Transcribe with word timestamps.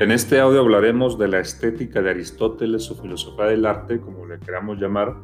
En 0.00 0.12
este 0.12 0.38
audio 0.38 0.60
hablaremos 0.60 1.18
de 1.18 1.26
la 1.26 1.40
estética 1.40 2.00
de 2.00 2.10
Aristóteles 2.10 2.88
o 2.88 2.94
filosofía 2.94 3.46
del 3.46 3.66
arte, 3.66 4.00
como 4.00 4.26
le 4.26 4.38
queramos 4.38 4.78
llamar. 4.78 5.16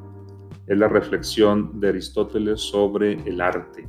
Es 0.67 0.77
la 0.77 0.89
reflexión 0.89 1.79
de 1.79 1.91
Aristóteles 1.91 2.61
sobre 2.61 3.13
el 3.13 3.41
arte. 3.41 3.87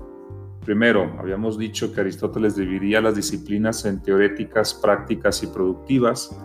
Primero, 0.64 1.12
habíamos 1.18 1.58
dicho 1.58 1.92
que 1.92 2.02
Aristóteles 2.02 2.56
dividía 2.56 3.02
las 3.02 3.16
disciplinas 3.16 3.84
en 3.86 4.04
teoréticas, 4.04 4.76
prácticas 4.76 5.42
y 5.42 5.48
productivas. 5.48 6.40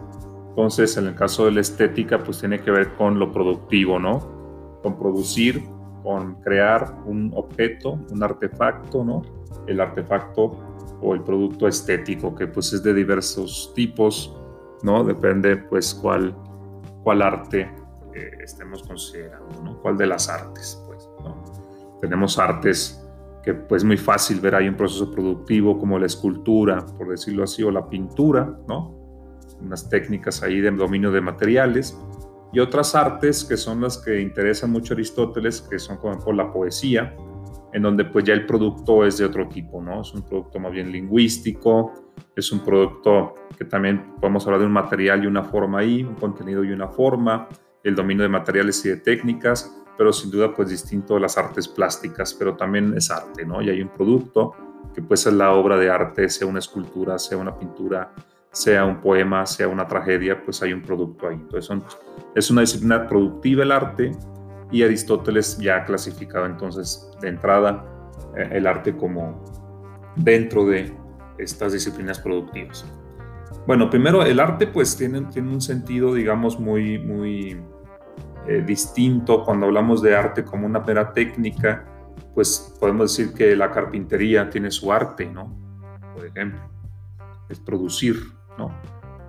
Entonces, 0.48 0.96
en 0.96 1.08
el 1.08 1.14
caso 1.14 1.44
de 1.44 1.52
la 1.52 1.60
estética, 1.60 2.18
pues 2.18 2.40
tiene 2.40 2.60
que 2.60 2.70
ver 2.70 2.94
con 2.94 3.18
lo 3.18 3.30
productivo, 3.32 3.98
¿no? 3.98 4.80
Con 4.82 4.98
producir, 4.98 5.62
con 6.02 6.36
crear 6.36 6.96
un 7.04 7.30
objeto, 7.34 7.98
un 8.10 8.22
artefacto, 8.22 9.04
¿no? 9.04 9.20
El 9.66 9.82
artefacto 9.82 10.69
o 11.00 11.14
el 11.14 11.22
producto 11.22 11.66
estético, 11.66 12.34
que 12.34 12.46
pues 12.46 12.72
es 12.72 12.82
de 12.82 12.94
diversos 12.94 13.72
tipos, 13.74 14.36
¿no? 14.82 15.04
Depende 15.04 15.56
pues 15.56 15.94
cuál, 15.94 16.34
cuál 17.02 17.22
arte 17.22 17.70
eh, 18.14 18.30
estemos 18.42 18.82
considerando, 18.82 19.62
¿no? 19.62 19.80
Cuál 19.80 19.96
de 19.96 20.06
las 20.06 20.28
artes, 20.28 20.82
pues. 20.86 21.08
Tenemos 22.00 22.38
artes 22.38 23.06
que 23.42 23.54
pues 23.54 23.84
muy 23.84 23.96
fácil 23.96 24.40
ver 24.40 24.54
ahí 24.54 24.68
un 24.68 24.76
proceso 24.76 25.10
productivo 25.10 25.78
como 25.78 25.98
la 25.98 26.06
escultura, 26.06 26.84
por 26.98 27.08
decirlo 27.08 27.44
así, 27.44 27.62
o 27.62 27.70
la 27.70 27.88
pintura, 27.88 28.58
¿no? 28.68 28.94
Unas 29.60 29.88
técnicas 29.88 30.42
ahí 30.42 30.60
de 30.60 30.70
dominio 30.70 31.10
de 31.10 31.20
materiales 31.20 31.98
y 32.52 32.58
otras 32.58 32.94
artes 32.94 33.44
que 33.44 33.56
son 33.56 33.80
las 33.80 33.98
que 33.98 34.20
interesan 34.20 34.70
mucho 34.70 34.94
a 34.94 34.96
Aristóteles, 34.96 35.60
que 35.60 35.78
son 35.78 35.98
como 35.98 36.32
la 36.32 36.52
poesía, 36.52 37.14
en 37.72 37.82
donde 37.82 38.04
pues 38.04 38.24
ya 38.24 38.34
el 38.34 38.46
producto 38.46 39.04
es 39.04 39.18
de 39.18 39.24
otro 39.24 39.48
tipo, 39.48 39.82
¿no? 39.82 40.02
Es 40.02 40.12
un 40.12 40.22
producto 40.22 40.58
más 40.58 40.72
bien 40.72 40.90
lingüístico, 40.90 41.92
es 42.34 42.50
un 42.52 42.60
producto 42.60 43.34
que 43.56 43.64
también 43.64 44.16
podemos 44.20 44.44
hablar 44.46 44.60
de 44.60 44.66
un 44.66 44.72
material 44.72 45.24
y 45.24 45.26
una 45.26 45.42
forma 45.42 45.80
ahí, 45.80 46.02
un 46.02 46.14
contenido 46.14 46.64
y 46.64 46.72
una 46.72 46.88
forma, 46.88 47.48
el 47.84 47.94
dominio 47.94 48.22
de 48.22 48.28
materiales 48.28 48.84
y 48.84 48.90
de 48.90 48.96
técnicas, 48.96 49.76
pero 49.96 50.12
sin 50.12 50.30
duda 50.30 50.54
pues 50.54 50.70
distinto 50.70 51.14
de 51.14 51.20
las 51.20 51.36
artes 51.36 51.68
plásticas, 51.68 52.34
pero 52.34 52.56
también 52.56 52.94
es 52.96 53.10
arte, 53.10 53.44
¿no? 53.44 53.60
Y 53.62 53.70
hay 53.70 53.82
un 53.82 53.88
producto 53.88 54.54
que 54.94 55.02
pues 55.02 55.26
es 55.26 55.32
la 55.32 55.52
obra 55.52 55.76
de 55.76 55.90
arte, 55.90 56.28
sea 56.28 56.46
una 56.46 56.58
escultura, 56.58 57.18
sea 57.18 57.38
una 57.38 57.56
pintura, 57.56 58.12
sea 58.50 58.84
un 58.84 59.00
poema, 59.00 59.46
sea 59.46 59.68
una 59.68 59.86
tragedia, 59.86 60.42
pues 60.42 60.62
hay 60.62 60.72
un 60.72 60.82
producto 60.82 61.28
ahí. 61.28 61.36
Entonces 61.36 61.84
es 62.34 62.50
una 62.50 62.62
disciplina 62.62 63.06
productiva 63.06 63.62
el 63.62 63.72
arte 63.72 64.12
y 64.70 64.82
Aristóteles 64.82 65.58
ya 65.58 65.76
ha 65.76 65.84
clasificado 65.84 66.46
entonces 66.46 67.10
de 67.20 67.28
entrada 67.28 67.84
eh, 68.36 68.48
el 68.52 68.66
arte 68.66 68.96
como 68.96 69.44
dentro 70.16 70.66
de 70.66 70.92
estas 71.38 71.72
disciplinas 71.72 72.18
productivas. 72.18 72.84
Bueno, 73.66 73.90
primero 73.90 74.22
el 74.22 74.40
arte 74.40 74.66
pues 74.66 74.96
tiene, 74.96 75.22
tiene 75.22 75.52
un 75.52 75.60
sentido 75.60 76.14
digamos 76.14 76.58
muy, 76.58 76.98
muy 76.98 77.60
eh, 78.46 78.62
distinto 78.66 79.44
cuando 79.44 79.66
hablamos 79.66 80.02
de 80.02 80.16
arte 80.16 80.44
como 80.44 80.66
una 80.66 80.80
mera 80.80 81.12
técnica, 81.12 81.84
pues 82.34 82.74
podemos 82.80 83.16
decir 83.16 83.34
que 83.34 83.54
la 83.54 83.70
carpintería 83.70 84.48
tiene 84.48 84.70
su 84.70 84.90
arte, 84.92 85.26
¿no? 85.26 85.56
Por 86.14 86.26
ejemplo, 86.26 86.60
es 87.48 87.60
producir, 87.60 88.16
¿no? 88.56 88.74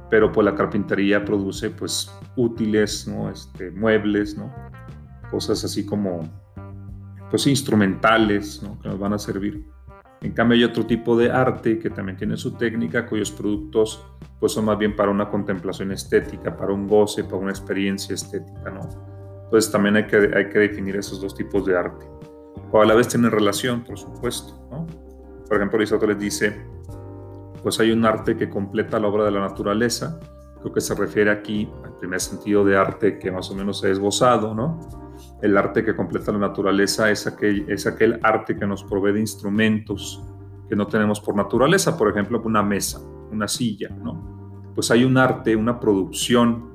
Pero 0.10 0.32
pues 0.32 0.46
la 0.46 0.56
carpintería 0.56 1.24
produce 1.24 1.70
pues 1.70 2.12
útiles, 2.36 3.08
¿no? 3.08 3.30
Este, 3.30 3.70
muebles, 3.72 4.38
¿no? 4.38 4.52
Cosas 5.32 5.64
así 5.64 5.86
como 5.86 6.22
pues 7.30 7.48
instrumentales 7.48 8.62
¿no? 8.62 8.78
que 8.80 8.90
nos 8.90 9.00
van 9.00 9.14
a 9.14 9.18
servir. 9.18 9.66
En 10.22 10.34
cambio 10.34 10.56
hay 10.56 10.64
otro 10.64 10.86
tipo 10.86 11.18
de 11.18 11.32
arte 11.32 11.80
que 11.80 11.90
también 11.90 12.18
tiene 12.18 12.38
su 12.38 12.52
técnica, 12.52 13.08
cuyos 13.08 13.32
productos 13.32 14.06
pues 14.40 14.52
son 14.52 14.66
más 14.66 14.78
bien 14.78 14.96
para 14.96 15.10
una 15.10 15.30
contemplación 15.30 15.92
estética, 15.92 16.56
para 16.56 16.74
un 16.74 16.88
goce, 16.88 17.24
para 17.24 17.38
una 17.38 17.50
experiencia 17.50 18.14
estética, 18.14 18.70
¿no? 18.70 18.82
Entonces 19.46 19.72
también 19.72 19.96
hay 19.96 20.06
que, 20.06 20.18
hay 20.18 20.50
que 20.50 20.60
definir 20.60 20.96
esos 20.96 21.20
dos 21.22 21.34
tipos 21.34 21.66
de 21.66 21.78
arte. 21.78 22.06
O 22.72 22.82
a 22.82 22.86
la 22.86 22.94
vez 22.94 23.08
tienen 23.08 23.32
relación, 23.32 23.84
por 23.84 23.98
supuesto, 23.98 24.68
¿no? 24.70 24.86
Por 25.48 25.58
ejemplo, 25.58 25.78
Aristóteles 25.78 26.20
dice, 26.20 26.66
pues 27.64 27.80
hay 27.80 27.92
un 27.92 28.06
arte 28.06 28.38
que 28.38 28.50
completa 28.50 29.00
la 29.00 29.08
obra 29.08 29.26
de 29.26 29.32
la 29.32 29.42
naturaleza, 29.42 30.20
creo 30.60 30.72
que 30.72 30.82
se 30.82 30.96
refiere 30.96 31.32
aquí 31.32 31.70
al 31.84 31.98
primer 31.98 32.22
sentido 32.22 32.64
de 32.64 32.78
arte 32.78 33.20
que 33.20 33.32
más 33.32 33.50
o 33.50 33.56
menos 33.56 33.80
se 33.80 33.88
ha 33.88 33.90
esbozado, 33.90 34.54
¿no? 34.54 34.80
El 35.42 35.58
arte 35.58 35.84
que 35.84 35.96
completa 35.96 36.32
la 36.32 36.38
naturaleza 36.38 37.10
es 37.10 37.26
aquel, 37.26 38.20
arte 38.22 38.56
que 38.56 38.68
nos 38.68 38.84
provee 38.84 39.14
de 39.14 39.20
instrumentos 39.20 40.24
que 40.70 40.76
no 40.76 40.88
tenemos 40.88 41.20
por 41.20 41.36
naturaleza, 41.36 41.98
por 41.98 42.10
ejemplo, 42.10 42.42
una 42.46 42.64
mesa, 42.64 43.02
una 43.32 43.48
silla, 43.48 43.90
¿no? 43.90 44.72
Pues 44.74 44.90
hay 44.92 45.04
un 45.04 45.18
arte, 45.18 45.56
una 45.56 45.80
producción. 45.80 46.70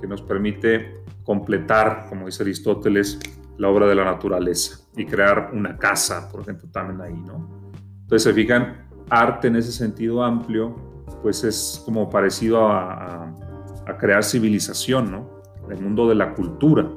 Que 0.00 0.06
nos 0.06 0.22
permite 0.22 1.04
completar, 1.24 2.06
como 2.08 2.24
dice 2.24 2.42
Aristóteles, 2.42 3.20
la 3.58 3.68
obra 3.68 3.86
de 3.86 3.94
la 3.94 4.06
naturaleza 4.06 4.78
y 4.96 5.04
crear 5.04 5.50
una 5.52 5.76
casa, 5.76 6.30
por 6.32 6.40
ejemplo, 6.40 6.70
también 6.72 7.02
ahí, 7.02 7.20
¿no? 7.20 7.46
Entonces, 8.00 8.22
se 8.22 8.32
fijan, 8.32 8.88
arte 9.10 9.48
en 9.48 9.56
ese 9.56 9.72
sentido 9.72 10.22
amplio, 10.22 10.74
pues 11.20 11.44
es 11.44 11.82
como 11.84 12.08
parecido 12.08 12.66
a, 12.66 13.30
a 13.86 13.98
crear 13.98 14.24
civilización, 14.24 15.10
¿no? 15.10 15.42
El 15.68 15.82
mundo 15.82 16.08
de 16.08 16.14
la 16.14 16.32
cultura, 16.34 16.90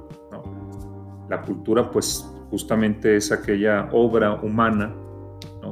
la 1.30 1.42
cultura 1.42 1.90
pues 1.90 2.30
justamente 2.50 3.16
es 3.16 3.32
aquella 3.32 3.90
obra 3.92 4.34
humana 4.42 4.94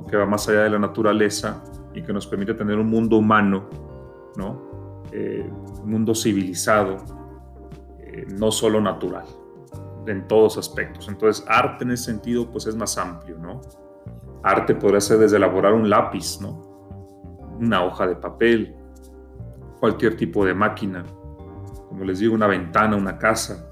que 0.07 0.17
va 0.17 0.25
más 0.25 0.47
allá 0.47 0.63
de 0.63 0.69
la 0.69 0.79
naturaleza 0.79 1.63
y 1.93 2.01
que 2.01 2.13
nos 2.13 2.25
permite 2.25 2.53
tener 2.53 2.77
un 2.77 2.87
mundo 2.87 3.17
humano, 3.17 3.65
¿no? 4.35 5.03
Eh, 5.11 5.49
un 5.83 5.89
mundo 5.89 6.15
civilizado, 6.15 6.97
eh, 7.99 8.25
no 8.29 8.51
solo 8.51 8.79
natural, 8.79 9.25
en 10.07 10.27
todos 10.27 10.57
aspectos. 10.57 11.07
Entonces, 11.09 11.45
arte 11.47 11.83
en 11.83 11.91
ese 11.91 12.05
sentido 12.05 12.49
pues 12.49 12.67
es 12.67 12.75
más 12.75 12.97
amplio, 12.97 13.37
¿no? 13.37 13.61
Arte 14.43 14.75
podría 14.75 15.01
ser 15.01 15.19
desde 15.19 15.37
elaborar 15.37 15.73
un 15.73 15.89
lápiz, 15.89 16.39
¿no? 16.41 16.61
Una 17.59 17.83
hoja 17.83 18.07
de 18.07 18.15
papel, 18.15 18.75
cualquier 19.79 20.15
tipo 20.15 20.45
de 20.45 20.53
máquina, 20.53 21.03
como 21.89 22.05
les 22.05 22.19
digo, 22.19 22.33
una 22.33 22.47
ventana, 22.47 22.95
una 22.95 23.17
casa, 23.17 23.69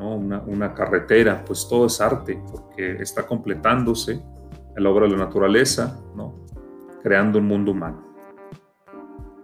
una, 0.00 0.74
carretera, 0.74 1.44
pues 1.44 1.66
todo 1.68 1.86
es 1.86 2.00
arte, 2.00 2.42
porque 2.50 3.02
está 3.02 3.26
completándose 3.26 4.22
la 4.76 4.90
obra 4.90 5.06
de 5.06 5.12
la 5.12 5.18
naturaleza, 5.18 6.00
¿no? 6.14 6.46
creando 7.02 7.38
un 7.38 7.46
mundo 7.46 7.72
humano. 7.72 8.06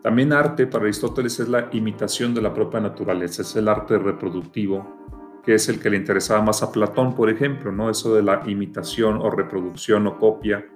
También 0.02 0.32
arte 0.32 0.66
para 0.66 0.84
Aristóteles 0.84 1.40
es 1.40 1.48
la 1.48 1.68
imitación 1.72 2.34
de 2.34 2.42
la 2.42 2.52
propia 2.52 2.78
naturaleza, 2.78 3.42
es 3.42 3.56
el 3.56 3.68
arte 3.68 3.98
reproductivo, 3.98 5.40
que 5.42 5.54
es 5.54 5.68
el 5.68 5.80
que 5.80 5.90
le 5.90 5.96
interesaba 5.96 6.42
más 6.42 6.62
a 6.62 6.70
Platón, 6.70 7.14
por 7.14 7.30
ejemplo, 7.30 7.72
¿no? 7.72 7.90
Eso 7.90 8.14
de 8.14 8.22
la 8.22 8.42
imitación 8.46 9.16
o 9.16 9.30
reproducción 9.30 10.06
o 10.06 10.18
copia 10.18 10.66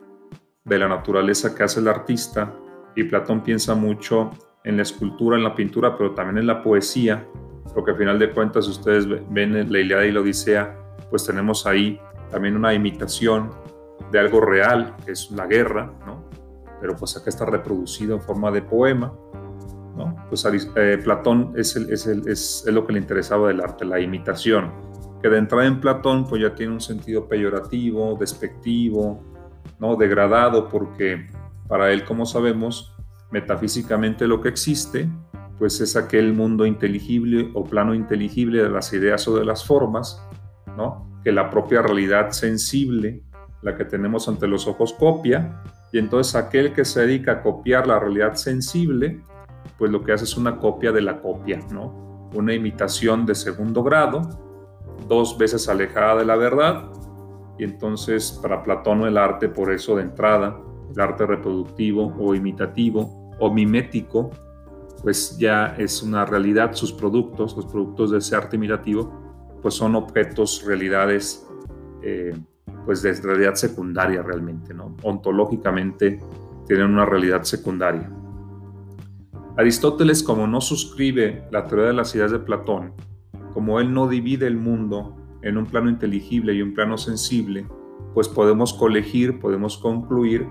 de 0.65 0.79
la 0.79 0.89
naturaleza 0.89 1.55
que 1.55 1.63
hace 1.63 1.81
el 1.81 1.89
artista. 1.89 2.55
Y 2.97 3.05
Platón 3.05 3.43
piensa 3.43 3.75
mucho 3.75 4.31
en 4.65 4.77
la 4.77 4.83
escultura, 4.83 5.37
en 5.37 5.45
la 5.45 5.55
pintura, 5.55 5.97
pero 5.97 6.13
también 6.13 6.39
en 6.39 6.47
la 6.47 6.63
poesía, 6.63 7.27
porque 7.75 7.93
al 7.93 7.97
final 7.97 8.19
de 8.19 8.31
cuentas, 8.31 8.67
ustedes 8.69 9.07
ven 9.31 9.73
la 9.73 9.79
Ilíada 9.79 10.07
y 10.07 10.13
la 10.13 10.21
Odisea, 10.21 10.77
pues 11.11 11.25
tenemos 11.25 11.67
ahí 11.67 12.01
también 12.31 12.57
una 12.57 12.75
imitación 12.75 13.51
de 14.11 14.19
algo 14.19 14.41
real, 14.41 14.95
que 15.05 15.13
es 15.13 15.31
la 15.31 15.47
guerra, 15.47 15.93
¿no? 16.07 16.25
Pero 16.81 16.97
pues 16.97 17.17
acá 17.17 17.31
está 17.31 17.45
reproducido 17.45 18.17
en 18.17 18.23
forma 18.23 18.51
de 18.51 18.63
poema, 18.63 19.13
¿no? 19.97 20.17
Pues 20.29 20.47
eh, 20.77 20.99
Platón 21.03 21.53
es, 21.57 21.77
es, 21.77 22.65
lo 22.67 22.87
que 22.87 22.93
le 22.93 23.01
interesaba 23.01 23.49
del 23.49 23.61
arte, 23.61 23.85
la 23.85 24.01
imitación, 24.01 24.71
que 25.23 25.29
de 25.29 25.39
entrada 25.39 25.67
en 25.67 25.81
Platón 25.81 26.27
pues 26.27 26.43
ya 26.43 26.55
tiene 26.55 26.73
un 26.73 26.81
sentido 26.81 27.27
peyorativo, 27.27 28.17
despectivo, 28.19 29.21
¿no? 29.79 29.97
Degradado, 29.97 30.69
porque 30.69 31.27
para 31.67 31.93
él, 31.93 32.05
como 32.05 32.25
sabemos, 32.25 32.95
metafísicamente 33.31 34.27
lo 34.27 34.41
que 34.41 34.49
existe 34.49 35.09
pues 35.59 35.81
es 35.81 35.97
aquel 35.97 36.33
mundo 36.33 36.67
inteligible 36.67 37.51
o 37.55 37.65
plano 37.65 37.95
inteligible 37.95 38.63
de 38.63 38.71
las 38.71 38.93
ideas 38.93 39.27
o 39.27 39.37
de 39.37 39.45
las 39.45 39.65
formas, 39.65 40.25
¿no? 40.77 41.21
Que 41.25 41.33
la 41.33 41.51
propia 41.51 41.83
realidad 41.83 42.31
sensible, 42.31 43.25
la 43.63 43.77
que 43.77 43.85
tenemos 43.85 44.29
ante 44.29 44.47
los 44.47 44.69
ojos, 44.69 44.93
copia, 44.93 45.63
y 45.93 45.99
entonces 45.99 46.37
aquel 46.37 46.73
que 46.73 46.85
se 46.85 47.01
dedica 47.01 47.33
a 47.33 47.43
copiar 47.43 47.87
la 47.89 47.99
realidad 47.99 48.35
sensible, 48.35 49.21
pues 49.77 49.91
lo 49.91 50.05
que 50.05 50.13
hace 50.13 50.25
es 50.25 50.37
una 50.37 50.59
copia 50.59 50.93
de 50.93 51.01
la 51.01 51.21
copia, 51.21 51.61
¿no? 51.73 52.31
Una 52.35 52.55
imitación 52.55 53.27
de 53.27 53.35
segundo 53.35 53.83
grado, 53.83 54.23
dos 55.09 55.37
veces 55.39 55.69
alejada 55.69 56.17
de 56.17 56.25
la 56.25 56.37
verdad, 56.37 56.85
y 57.59 57.65
entonces 57.65 58.39
para 58.41 58.63
Platón 58.63 59.03
el 59.03 59.19
arte, 59.19 59.49
por 59.49 59.73
eso 59.73 59.97
de 59.97 60.03
entrada, 60.03 60.57
el 60.95 61.01
arte 61.01 61.27
reproductivo 61.27 62.15
o 62.17 62.35
imitativo 62.37 63.18
o 63.39 63.53
mimético, 63.53 64.31
pues 65.03 65.39
ya 65.39 65.75
es 65.79 66.03
una 66.03 66.25
realidad, 66.25 66.75
sus 66.75 66.93
productos, 66.93 67.57
los 67.57 67.67
productos 67.67 68.11
de 68.11 68.19
ese 68.19 68.35
arte 68.37 68.57
imitativo, 68.57 69.13
pues 69.63 69.75
son 69.75 69.95
objetos, 69.95 70.65
realidades, 70.65 71.47
eh, 72.03 72.37
pues 72.85 73.03
de 73.03 73.13
realidad 73.13 73.55
secundaria 73.55 74.23
realmente, 74.23 74.75
¿no? 74.75 74.97
Ontológicamente 75.03 76.21
tienen 76.67 76.91
una 76.91 77.05
realidad 77.05 77.45
secundaria. 77.45 78.11
Aristóteles, 79.57 80.23
como 80.23 80.47
no 80.47 80.61
suscribe 80.61 81.45
la 81.51 81.67
teoría 81.67 81.89
de 81.89 81.95
las 81.95 82.15
ideas 82.15 82.31
de 82.31 82.39
Platón, 82.39 82.93
como 83.53 83.81
él 83.81 83.93
no 83.93 84.07
divide 84.07 84.47
el 84.47 84.57
mundo 84.57 85.17
en 85.43 85.57
un 85.57 85.67
plano 85.67 85.91
inteligible 85.91 86.55
y 86.55 86.63
un 86.63 86.75
plano 86.75 86.97
sensible, 86.97 87.67
pues 88.15 88.29
podemos 88.29 88.73
colegir, 88.73 89.41
podemos 89.41 89.79
concluir 89.79 90.47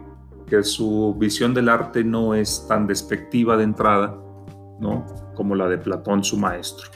que 0.47 0.63
su 0.63 1.15
visión 1.17 1.53
del 1.53 1.69
arte 1.69 2.03
no 2.03 2.33
es 2.33 2.65
tan 2.67 2.87
despectiva 2.87 3.57
de 3.57 3.63
entrada, 3.63 4.17
¿no? 4.79 5.05
Como 5.35 5.55
la 5.55 5.67
de 5.67 5.77
Platón, 5.77 6.23
su 6.23 6.37
maestro. 6.37 6.89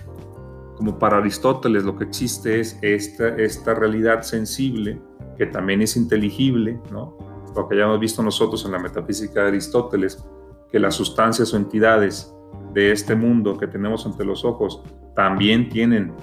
Como 0.78 0.98
para 0.98 1.18
Aristóteles 1.18 1.84
lo 1.84 1.96
que 1.96 2.06
existe 2.06 2.60
es 2.60 2.80
esta, 2.82 3.28
esta 3.36 3.74
realidad 3.74 4.22
sensible, 4.22 5.02
que 5.38 5.46
también 5.46 5.82
es 5.82 5.96
inteligible, 5.98 6.80
¿no? 6.92 7.18
Lo 7.56 7.68
que 7.68 7.78
ya 7.78 7.84
hemos 7.84 8.00
visto 8.00 8.24
nosotros 8.24 8.66
en 8.66 8.72
la 8.72 8.80
metafísica 8.80 9.42
de 9.42 9.50
Aristóteles, 9.50 10.24
que 10.72 10.80
las 10.80 10.96
sustancias 10.96 11.54
o 11.54 11.58
entidades 11.58 12.34
de 12.74 12.92
este 12.92 13.16
mundo 13.16 13.58
que 13.58 13.68
tenemos 13.68 14.06
ante 14.06 14.24
los 14.24 14.46
ojos 14.46 14.82
también 15.14 15.68
tienen 15.68 16.14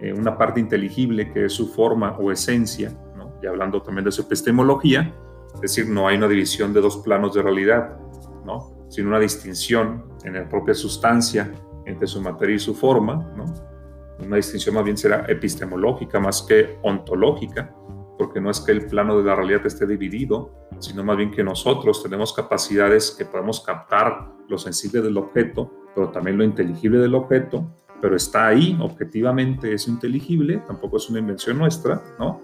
eh, 0.00 0.12
una 0.12 0.38
parte 0.38 0.60
inteligible 0.60 1.32
que 1.32 1.46
es 1.46 1.52
su 1.52 1.66
forma 1.68 2.16
o 2.18 2.30
esencia, 2.30 2.96
¿no? 3.16 3.32
y 3.42 3.46
hablando 3.46 3.82
también 3.82 4.04
de 4.04 4.12
su 4.12 4.22
epistemología, 4.22 5.12
es 5.54 5.60
decir, 5.60 5.88
no 5.88 6.08
hay 6.08 6.16
una 6.16 6.28
división 6.28 6.72
de 6.72 6.80
dos 6.80 6.98
planos 6.98 7.34
de 7.34 7.42
realidad, 7.42 7.96
¿no? 8.44 8.86
sino 8.88 9.08
una 9.08 9.18
distinción 9.18 10.04
en 10.24 10.34
la 10.34 10.48
propia 10.48 10.74
sustancia 10.74 11.52
entre 11.86 12.06
su 12.06 12.20
materia 12.20 12.56
y 12.56 12.58
su 12.58 12.74
forma, 12.74 13.32
¿no? 13.36 13.44
una 14.18 14.36
distinción 14.36 14.74
más 14.74 14.84
bien 14.84 14.96
será 14.96 15.24
epistemológica 15.28 16.18
más 16.18 16.42
que 16.42 16.78
ontológica, 16.82 17.74
porque 18.18 18.40
no 18.40 18.50
es 18.50 18.60
que 18.60 18.72
el 18.72 18.86
plano 18.86 19.18
de 19.18 19.24
la 19.24 19.36
realidad 19.36 19.66
esté 19.66 19.86
dividido, 19.86 20.68
sino 20.78 21.04
más 21.04 21.16
bien 21.16 21.30
que 21.30 21.44
nosotros 21.44 22.02
tenemos 22.02 22.32
capacidades 22.32 23.14
que 23.16 23.26
podemos 23.26 23.60
captar 23.60 24.32
lo 24.48 24.58
sensible 24.58 25.02
del 25.02 25.16
objeto, 25.18 25.70
pero 25.94 26.10
también 26.10 26.38
lo 26.38 26.44
inteligible 26.44 26.98
del 26.98 27.14
objeto, 27.14 27.66
pero 28.00 28.16
está 28.16 28.48
ahí, 28.48 28.76
objetivamente 28.80 29.72
es 29.72 29.88
inteligible, 29.88 30.62
tampoco 30.66 30.96
es 30.96 31.08
una 31.10 31.18
invención 31.18 31.58
nuestra, 31.58 32.02
¿no? 32.18 32.40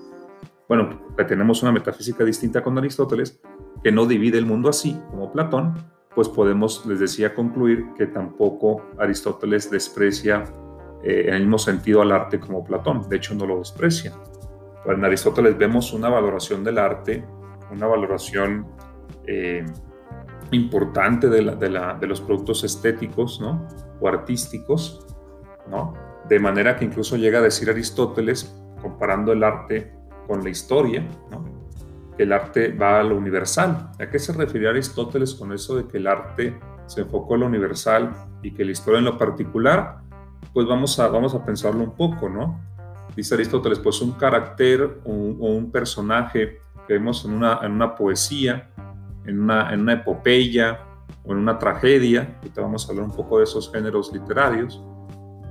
Bueno, 0.72 0.88
tenemos 1.28 1.62
una 1.62 1.70
metafísica 1.70 2.24
distinta 2.24 2.62
con 2.62 2.78
Aristóteles, 2.78 3.38
que 3.84 3.92
no 3.92 4.06
divide 4.06 4.38
el 4.38 4.46
mundo 4.46 4.70
así, 4.70 4.98
como 5.10 5.30
Platón, 5.30 5.74
pues 6.14 6.30
podemos, 6.30 6.86
les 6.86 6.98
decía, 6.98 7.34
concluir 7.34 7.88
que 7.94 8.06
tampoco 8.06 8.80
Aristóteles 8.98 9.70
desprecia 9.70 10.44
eh, 11.04 11.24
en 11.26 11.34
el 11.34 11.40
mismo 11.42 11.58
sentido 11.58 12.00
al 12.00 12.10
arte 12.10 12.40
como 12.40 12.64
Platón, 12.64 13.06
de 13.06 13.16
hecho 13.16 13.34
no 13.34 13.44
lo 13.44 13.58
desprecia. 13.58 14.14
En 14.86 15.04
Aristóteles 15.04 15.58
vemos 15.58 15.92
una 15.92 16.08
valoración 16.08 16.64
del 16.64 16.78
arte, 16.78 17.22
una 17.70 17.86
valoración 17.86 18.66
eh, 19.26 19.66
importante 20.52 21.28
de, 21.28 21.54
de, 21.54 22.06
los 22.06 22.22
productos 22.22 22.64
estéticos 22.64 23.42
¿no? 23.42 23.69
o 24.00 24.08
artísticos, 24.08 25.06
¿no? 25.69 25.92
de 26.30 26.38
manera 26.38 26.76
que 26.76 26.86
incluso 26.86 27.19
llega 27.19 27.40
a 27.40 27.42
decir 27.42 27.69
Aristóteles, 27.69 28.58
comparando 28.80 29.32
el 29.32 29.44
arte 29.44 30.00
con 30.26 30.42
la 30.42 30.50
historia, 30.50 31.06
¿no? 31.30 31.44
que 32.16 32.24
el 32.24 32.32
arte 32.32 32.72
va 32.72 33.00
a 33.00 33.02
lo 33.02 33.16
universal. 33.16 33.90
¿A 33.98 34.06
qué 34.08 34.19
se 34.19 34.32
refiere 34.32 34.69
Aristóteles 34.69 35.34
con 35.34 35.52
eso 35.52 35.76
de 35.76 35.86
que 35.86 35.98
el 35.98 36.06
arte 36.06 36.58
se 36.86 37.02
enfocó 37.02 37.34
en 37.34 37.40
lo 37.40 37.46
universal 37.46 38.12
y 38.42 38.52
que 38.52 38.64
la 38.64 38.72
historia 38.72 38.98
en 38.98 39.06
lo 39.06 39.16
particular? 39.16 40.00
Pues 40.52 40.66
vamos 40.66 40.98
a, 40.98 41.08
vamos 41.08 41.34
a 41.34 41.44
pensarlo 41.44 41.82
un 41.82 41.94
poco, 41.94 42.28
¿no? 42.28 42.60
Dice 43.16 43.34
Aristóteles, 43.34 43.78
pues 43.78 44.00
un 44.00 44.12
carácter 44.12 45.00
o 45.04 45.10
un, 45.10 45.70
personaje 45.70 46.60
que 46.86 46.94
vemos 46.94 47.24
en 47.24 47.32
una, 47.32 47.60
en 47.62 47.72
una 47.72 47.94
poesía, 47.94 48.70
en 49.24 49.40
una, 49.40 49.72
en 49.72 49.80
una 49.80 49.94
epopeya 49.94 50.80
o 51.24 51.32
en 51.32 51.38
una 51.38 51.58
tragedia, 51.58 52.36
ahorita 52.38 52.60
vamos 52.62 52.86
a 52.86 52.90
hablar 52.90 53.06
un 53.06 53.14
poco 53.14 53.38
de 53.38 53.44
esos 53.44 53.70
géneros 53.70 54.12
literarios, 54.12 54.82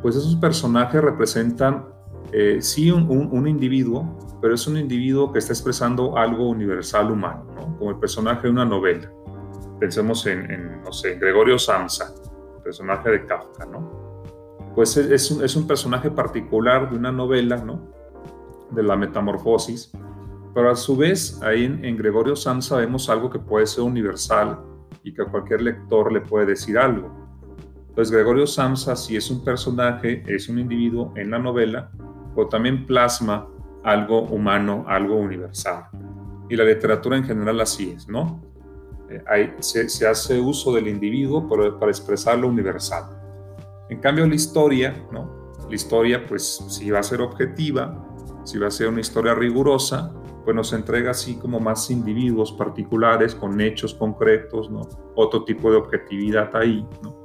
pues 0.02 0.16
esos 0.16 0.36
personajes 0.36 1.02
representan 1.02 1.86
eh, 2.34 2.62
sí 2.62 2.92
un, 2.92 3.10
un, 3.10 3.48
individuo, 3.48 4.18
pero 4.42 4.56
es 4.56 4.66
un 4.68 4.78
individuo 4.78 5.32
que 5.32 5.40
está 5.40 5.54
expresando 5.54 6.18
algo 6.18 6.50
universal 6.50 7.12
humano, 7.12 7.46
¿no? 7.56 7.78
como 7.78 7.92
el 7.92 7.98
personaje 7.98 8.44
de 8.44 8.50
una 8.50 8.66
novela. 8.66 9.12
Pensemos 9.80 10.26
en, 10.28 10.50
en 10.50 10.82
no 10.84 10.94
sé, 10.94 11.16
Gregorio 11.16 11.58
Samsa, 11.58 12.14
personaje 12.64 13.10
de 13.10 13.26
Kafka, 13.26 13.66
¿no? 13.66 14.02
pues 14.76 14.96
es, 14.98 15.32
un, 15.32 15.44
es 15.44 15.56
un 15.56 15.68
personaje 15.68 16.10
particular 16.10 16.90
de 16.90 16.98
una 16.98 17.12
novela, 17.12 17.58
¿no? 17.58 17.82
De 18.72 18.84
la 18.84 18.96
metamorfosis, 18.96 19.92
pero 20.54 20.72
a 20.72 20.76
su 20.76 20.96
vez 20.96 21.42
ahí 21.44 21.66
en, 21.66 21.98
Gregorio 21.98 22.36
Samsa 22.36 22.78
vemos 22.78 23.10
algo 23.10 23.30
que 23.30 23.40
puede 23.40 23.66
ser 23.66 23.84
universal 23.84 24.60
y 25.04 25.14
que 25.14 25.24
a 25.24 25.26
cualquier 25.26 25.62
lector 25.62 26.12
le 26.12 26.22
puede 26.22 26.46
decir 26.46 26.78
algo. 26.78 27.12
Pues 27.96 28.12
Gregorio 28.12 28.48
Samsa, 28.48 28.96
si 28.96 29.18
es 29.18 29.30
un 29.30 29.44
personaje, 29.44 30.24
es 30.28 30.48
un 30.48 30.60
individuo 30.60 31.14
en 31.18 31.32
la 31.32 31.40
novela, 31.40 31.92
pero 32.36 32.48
también 32.48 32.86
plasma 32.86 33.48
algo 33.84 34.22
humano, 34.24 34.86
algo 34.88 35.16
universal. 35.16 35.86
Y 36.50 36.56
la 36.56 36.64
literatura 36.64 37.18
en 37.18 37.24
general 37.24 37.60
así 37.62 37.92
es, 37.92 38.08
¿no? 38.08 38.42
Eh, 39.10 39.56
se, 39.60 39.90
se, 39.90 40.08
hace 40.08 40.40
uso 40.40 40.74
del 40.74 40.88
individuo 40.88 41.48
para, 41.48 41.78
para 41.78 41.92
expresar 41.92 42.38
lo 42.38 42.48
universal. 42.48 43.06
En 43.90 44.00
cambio, 44.00 44.26
la 44.26 44.36
historia, 44.36 45.06
¿no? 45.12 45.54
La 45.68 45.76
historia, 45.76 46.26
pues, 46.26 46.64
si 46.70 46.90
va 46.92 47.00
a 47.00 47.04
ser 47.04 47.22
objetiva, 47.22 48.08
si 48.44 48.58
va 48.58 48.68
a 48.68 48.72
ser 48.72 48.88
una 48.88 49.02
historia 49.02 49.34
rigurosa, 49.34 50.14
pues 50.44 50.56
nos 50.56 50.74
entrega 50.74 51.12
así 51.12 51.36
como 51.36 51.60
más 51.60 51.92
individuos 51.92 52.52
particulares 52.52 53.36
con 53.36 53.60
hechos 53.62 53.94
concretos, 53.94 54.70
¿no? 54.72 54.82
Otro 55.16 55.44
tipo 55.44 55.70
de 55.70 55.78
objetividad 55.78 56.56
ahí, 56.56 56.86
¿no? 57.04 57.22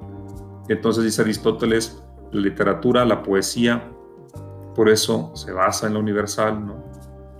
entonces 0.68 1.04
dice 1.04 1.22
Aristóteles, 1.22 2.02
la 2.32 2.40
literatura, 2.40 3.04
la 3.04 3.22
poesía, 3.22 3.88
por 4.76 4.90
eso 4.90 5.32
se 5.34 5.52
basa 5.52 5.86
en 5.86 5.94
lo 5.94 6.00
universal, 6.00 6.64
¿no? 6.64 6.84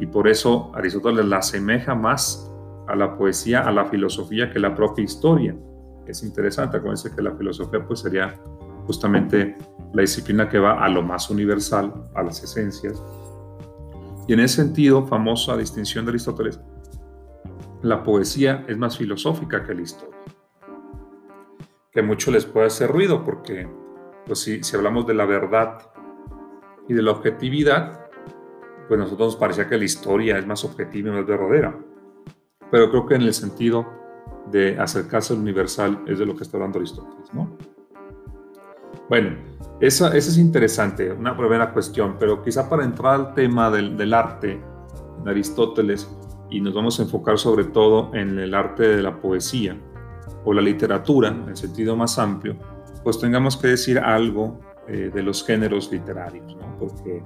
Y 0.01 0.07
por 0.07 0.27
eso 0.27 0.73
Aristóteles 0.75 1.27
la 1.27 1.39
asemeja 1.39 1.95
más 1.95 2.51
a 2.89 2.97
la 2.97 3.15
poesía, 3.17 3.61
a 3.61 3.71
la 3.71 3.85
filosofía 3.85 4.51
que 4.51 4.59
la 4.59 4.75
propia 4.75 5.05
historia. 5.05 5.55
Es 6.07 6.23
interesante, 6.23 6.79
acuérdense 6.79 7.15
que 7.15 7.21
la 7.21 7.33
filosofía 7.33 7.87
pues 7.87 8.01
sería 8.01 8.35
justamente 8.87 9.57
la 9.93 10.01
disciplina 10.01 10.49
que 10.49 10.59
va 10.59 10.83
a 10.83 10.89
lo 10.89 11.03
más 11.03 11.29
universal, 11.29 11.93
a 12.15 12.23
las 12.23 12.43
esencias. 12.43 13.03
Y 14.27 14.33
en 14.33 14.41
ese 14.41 14.63
sentido, 14.63 15.07
famosa 15.07 15.57
distinción 15.57 16.07
de 16.07 16.13
Aristóteles, 16.13 16.59
la 17.83 18.03
poesía 18.03 18.65
es 18.67 18.79
más 18.79 18.97
filosófica 18.97 19.63
que 19.63 19.75
la 19.75 19.83
historia. 19.83 20.17
Que 21.93 22.03
mucho 22.03 22.31
les 22.31 22.47
puede 22.47 22.67
hacer 22.67 22.91
ruido 22.91 23.25
porque, 23.25 23.69
pues 24.27 24.41
si, 24.41 24.63
si 24.63 24.77
hablamos 24.77 25.07
de 25.07 25.15
la 25.15 25.27
verdad 25.27 25.79
y 26.89 26.95
de 26.95 27.03
la 27.03 27.13
objetividad, 27.13 28.09
pues 28.89 28.99
nosotros 28.99 29.29
nos 29.29 29.37
parecía 29.37 29.69
que 29.69 29.79
la 29.79 29.85
historia 29.85 30.39
es 30.39 30.47
más 30.47 30.65
objetiva 30.65 31.11
y 31.11 31.13
más 31.13 31.27
verdadera. 31.27 31.79
Pero 32.71 32.91
creo 32.91 33.07
que 33.07 33.15
en 33.15 33.23
el 33.23 33.35
sentido 33.35 33.87
de 34.51 34.79
acercarse 34.79 35.33
al 35.33 35.41
universal 35.41 36.03
es 36.07 36.19
de 36.19 36.27
lo 36.27 36.37
que 36.37 36.45
está 36.45 36.57
hablando 36.57 36.79
Aristóteles, 36.79 37.33
¿no? 37.33 37.57
Bueno, 39.09 39.37
eso, 39.81 40.13
es 40.13 40.37
interesante, 40.37 41.13
una 41.13 41.37
primera 41.37 41.73
cuestión, 41.73 42.17
pero 42.19 42.43
quizá 42.43 42.69
para 42.69 42.85
entrar 42.85 43.15
al 43.15 43.35
tema 43.35 43.71
del, 43.71 44.15
arte 44.15 44.61
de 45.23 45.31
Aristóteles, 45.31 46.11
y 46.51 46.61
nos 46.61 46.75
vamos 46.75 46.99
a 46.99 47.03
enfocar 47.03 47.39
sobre 47.39 47.65
todo 47.65 48.15
en 48.15 48.39
el 48.39 48.55
arte 48.55 48.85
de 48.85 49.03
la 49.03 49.21
poesía 49.21 49.77
o 50.45 50.53
la 50.53 50.63
literatura, 50.63 51.29
en 51.29 51.49
el 51.49 51.57
sentido 51.57 51.97
más 51.97 52.19
amplio, 52.19 52.57
pues 53.05 53.19
tengamos 53.19 53.57
que 53.57 53.69
decir 53.69 53.99
algo 53.99 54.61
eh, 54.89 55.11
de 55.13 55.23
los 55.23 55.45
géneros 55.45 55.91
literarios, 55.91 56.57
¿no? 56.57 56.77
porque 56.79 57.23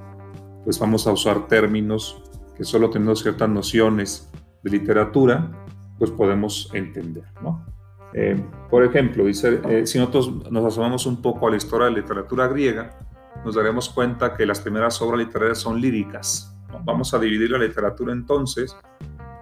pues 0.64 0.78
vamos 0.78 1.06
a 1.06 1.12
usar 1.12 1.46
términos 1.48 2.22
que 2.56 2.64
solo 2.64 2.90
teniendo 2.90 3.16
ciertas 3.16 3.48
nociones 3.48 4.30
de 4.62 4.70
literatura, 4.70 5.50
pues 5.98 6.10
podemos 6.10 6.70
entender. 6.74 7.24
¿no? 7.42 7.64
Eh, 8.12 8.42
por 8.68 8.84
ejemplo, 8.84 9.24
dice, 9.24 9.60
eh, 9.68 9.86
si 9.86 9.98
nosotros 9.98 10.50
nos 10.50 10.64
asomamos 10.64 11.06
un 11.06 11.22
poco 11.22 11.46
a 11.46 11.50
la 11.50 11.56
historia 11.56 11.86
de 11.86 11.92
la 11.92 11.98
literatura 11.98 12.48
griega, 12.48 12.98
nos 13.44 13.54
daremos 13.54 13.88
cuenta 13.88 14.34
que 14.34 14.44
las 14.44 14.60
primeras 14.60 15.00
obras 15.00 15.20
literarias 15.20 15.58
son 15.58 15.80
líricas. 15.80 16.54
Vamos 16.84 17.14
a 17.14 17.18
dividir 17.18 17.50
la 17.50 17.58
literatura 17.58 18.12
entonces 18.12 18.76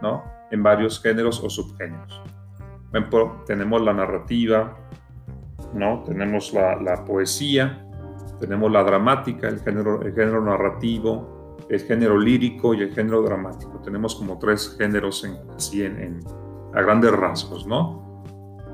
¿no? 0.03 0.25
en 0.51 0.63
varios 0.63 1.01
géneros 1.01 1.43
o 1.43 1.51
subgéneros. 1.51 2.23
Ejemplo, 2.93 3.43
tenemos 3.47 3.83
la 3.83 3.93
narrativa, 3.93 4.77
¿no? 5.75 6.03
tenemos 6.05 6.53
la, 6.53 7.05
poesía, 7.05 7.87
tenemos 8.41 8.71
la 8.71 8.85
dramática, 8.85 9.49
el 9.49 9.61
género, 9.61 10.03
el 10.03 10.15
género 10.15 10.45
narrativo, 10.45 11.57
el 11.69 11.81
género 11.81 12.19
lírico 12.19 12.75
y 12.75 12.83
el 12.83 12.95
género 12.95 13.23
dramático. 13.23 13.81
Tenemos 13.85 14.15
como 14.15 14.39
tres 14.39 14.75
géneros 14.79 15.25
en, 15.25 15.37
así 15.57 15.83
en, 15.83 16.21
a 16.75 16.83
grandes 16.83 17.13
rasgos, 17.13 17.67
¿no? 17.67 18.07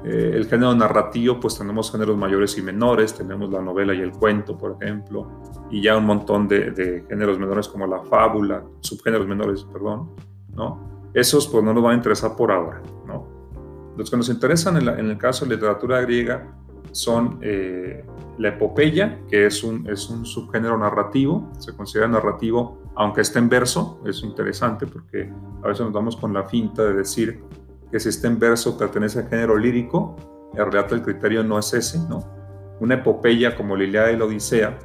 Eh, 0.05 0.33
el 0.35 0.47
género 0.47 0.75
narrativo, 0.75 1.41
pues 1.41 1.57
tenemos 1.57 1.91
géneros 1.91 2.17
mayores 2.17 2.59
y 2.59 2.63
menores, 2.63 3.15
tenemos 3.15 3.51
la 3.51 3.63
novela 3.63 3.95
y 3.95 4.01
el 4.01 4.13
cuento, 4.13 4.57
por 4.57 4.77
ejemplo, 4.81 5.41
y 5.71 5.81
ya 5.81 5.97
un 5.97 6.05
montón 6.05 6.47
de, 6.47 7.05
géneros 7.09 7.39
menores 7.39 7.69
como 7.69 7.87
la 7.87 8.01
fábula, 8.03 8.63
subgéneros 8.81 9.27
menores, 9.27 9.65
perdón, 9.65 10.11
¿no? 10.55 11.11
Esos 11.15 11.47
pues 11.47 11.65
no 11.65 11.73
nos 11.73 11.83
van 11.83 11.93
a 11.93 11.97
interesar 11.97 12.37
por 12.37 12.53
ahora, 12.53 12.83
¿no? 13.07 13.27
Los 13.97 14.11
que 14.11 14.17
nos 14.17 14.29
interesan 14.29 14.77
en, 14.77 15.11
el 15.11 15.17
caso 15.17 15.47
de 15.47 15.55
literatura 15.55 16.01
griega, 16.03 16.55
son 16.95 17.41
eh, 17.43 18.05
la 18.39 18.51
epopeya, 18.51 19.21
que 19.29 19.47
es 19.47 19.65
un, 19.65 19.89
es 19.91 20.09
un 20.09 20.25
subgénero 20.25 20.79
narrativo, 20.79 21.51
se 21.59 21.75
considera 21.75 22.07
narrativo, 22.07 22.79
aunque 22.95 23.21
esté 23.21 23.41
en 23.41 23.49
verso, 23.49 24.01
es 24.07 24.23
interesante 24.23 24.87
porque 24.87 25.33
a 25.63 25.69
veces 25.69 25.85
nos 25.85 25.93
damos 25.93 26.17
con 26.17 26.33
la 26.33 26.45
finta 26.45 26.85
de 26.85 26.95
decir 26.95 27.43
que 27.91 27.99
si 27.99 28.11
está 28.11 28.29
en 28.29 28.39
verso 28.39 28.79
pertenece 28.79 29.21
al 29.21 29.29
género 29.29 29.57
lírico, 29.57 30.17
en 30.53 30.71
realidad 30.71 30.93
el 30.93 31.03
criterio 31.03 31.43
no 31.43 31.59
es 31.59 31.75
ese, 31.75 31.99
¿no? 32.09 32.21
Una 32.79 32.95
epopeya 32.95 33.57
como 33.57 33.77
la 33.77 33.85
Ilíada 33.85 34.13
y 34.13 34.17
la 34.17 34.27
Odisea, 34.27 34.79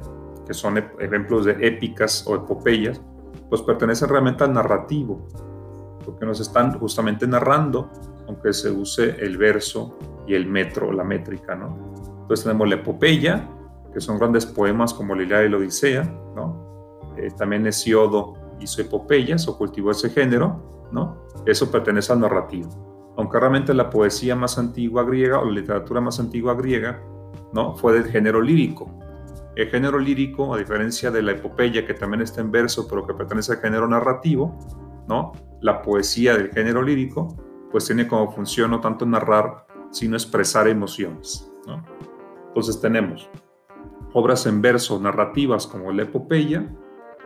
que 0.46 0.52
son 0.52 0.78
ejemplos 0.98 1.44
de 1.44 1.56
épicas 1.60 2.24
o 2.26 2.34
epopeyas, 2.34 3.00
pues 3.48 3.62
pertenecen 3.62 4.08
realmente 4.08 4.42
al 4.42 4.52
narrativo, 4.52 5.28
porque 6.04 6.26
nos 6.26 6.40
están 6.40 6.76
justamente 6.76 7.26
narrando, 7.28 7.88
aunque 8.26 8.52
se 8.52 8.68
use 8.70 9.16
el 9.24 9.38
verso 9.38 9.96
y 10.30 10.34
el 10.34 10.46
metro, 10.46 10.92
la 10.92 11.02
métrica, 11.02 11.56
¿no? 11.56 11.92
Entonces 12.22 12.44
tenemos 12.44 12.68
la 12.68 12.76
epopeya, 12.76 13.48
que 13.92 14.00
son 14.00 14.16
grandes 14.16 14.46
poemas 14.46 14.94
como 14.94 15.16
la 15.16 15.24
Ilíada 15.24 15.44
y 15.44 15.48
la 15.48 15.56
Odisea, 15.56 16.04
¿no? 16.36 17.12
Eh, 17.16 17.30
también 17.36 17.66
Hesiodo 17.66 18.34
hizo 18.60 18.80
epopeyas 18.80 19.48
o 19.48 19.58
cultivó 19.58 19.90
ese 19.90 20.10
género, 20.10 20.88
¿no? 20.92 21.26
Eso 21.46 21.68
pertenece 21.68 22.12
al 22.12 22.20
narrativo. 22.20 23.12
Aunque 23.16 23.40
realmente 23.40 23.74
la 23.74 23.90
poesía 23.90 24.36
más 24.36 24.56
antigua 24.56 25.02
griega 25.02 25.40
o 25.40 25.44
la 25.44 25.50
literatura 25.50 26.00
más 26.00 26.20
antigua 26.20 26.54
griega, 26.54 27.02
¿no? 27.52 27.74
Fue 27.74 27.92
del 27.92 28.04
género 28.04 28.40
lírico. 28.40 28.88
El 29.56 29.66
género 29.66 29.98
lírico, 29.98 30.54
a 30.54 30.58
diferencia 30.58 31.10
de 31.10 31.22
la 31.22 31.32
epopeya, 31.32 31.84
que 31.84 31.94
también 31.94 32.22
está 32.22 32.40
en 32.40 32.52
verso, 32.52 32.86
pero 32.88 33.04
que 33.04 33.14
pertenece 33.14 33.54
al 33.54 33.58
género 33.58 33.88
narrativo, 33.88 34.56
¿no? 35.08 35.32
La 35.60 35.82
poesía 35.82 36.36
del 36.36 36.50
género 36.50 36.82
lírico, 36.82 37.36
pues 37.72 37.86
tiene 37.86 38.06
como 38.06 38.30
función 38.30 38.70
no 38.70 38.80
tanto 38.80 39.04
narrar, 39.04 39.66
sino 39.90 40.16
expresar 40.16 40.68
emociones, 40.68 41.50
¿no? 41.66 41.84
Entonces 42.48 42.80
tenemos 42.80 43.28
obras 44.12 44.46
en 44.46 44.60
verso 44.60 44.98
narrativas 45.00 45.66
como 45.66 45.92
la 45.92 46.02
epopeya, 46.02 46.68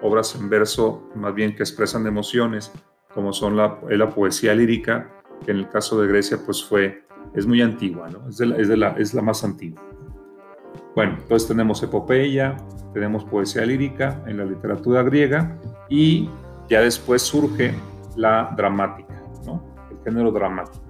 obras 0.02 0.34
en 0.34 0.50
verso 0.50 1.08
más 1.14 1.34
bien 1.34 1.54
que 1.54 1.62
expresan 1.62 2.06
emociones 2.06 2.72
como 3.14 3.32
son 3.32 3.56
la, 3.56 3.78
la 3.88 4.10
poesía 4.10 4.54
lírica, 4.54 5.10
que 5.44 5.52
en 5.52 5.58
el 5.58 5.68
caso 5.68 6.00
de 6.00 6.08
Grecia 6.08 6.38
pues 6.44 6.64
fue, 6.64 7.06
es 7.34 7.46
muy 7.46 7.62
antigua, 7.62 8.08
es, 8.28 8.40
la, 8.40 8.88
es 8.98 9.14
más 9.14 9.44
antigua. 9.44 9.80
Bueno, 10.94 11.16
entonces 11.22 11.48
tenemos 11.48 11.82
epopeya, 11.82 12.56
tenemos 12.92 13.24
poesía 13.24 13.64
lírica 13.64 14.22
en 14.26 14.38
la 14.38 14.44
literatura 14.44 15.02
griega 15.02 15.58
y 15.88 16.28
ya 16.68 16.80
después 16.80 17.22
surge 17.22 17.74
la 18.16 18.52
dramática, 18.56 19.22
el 19.90 19.98
género 20.04 20.30
dramático. 20.30 20.83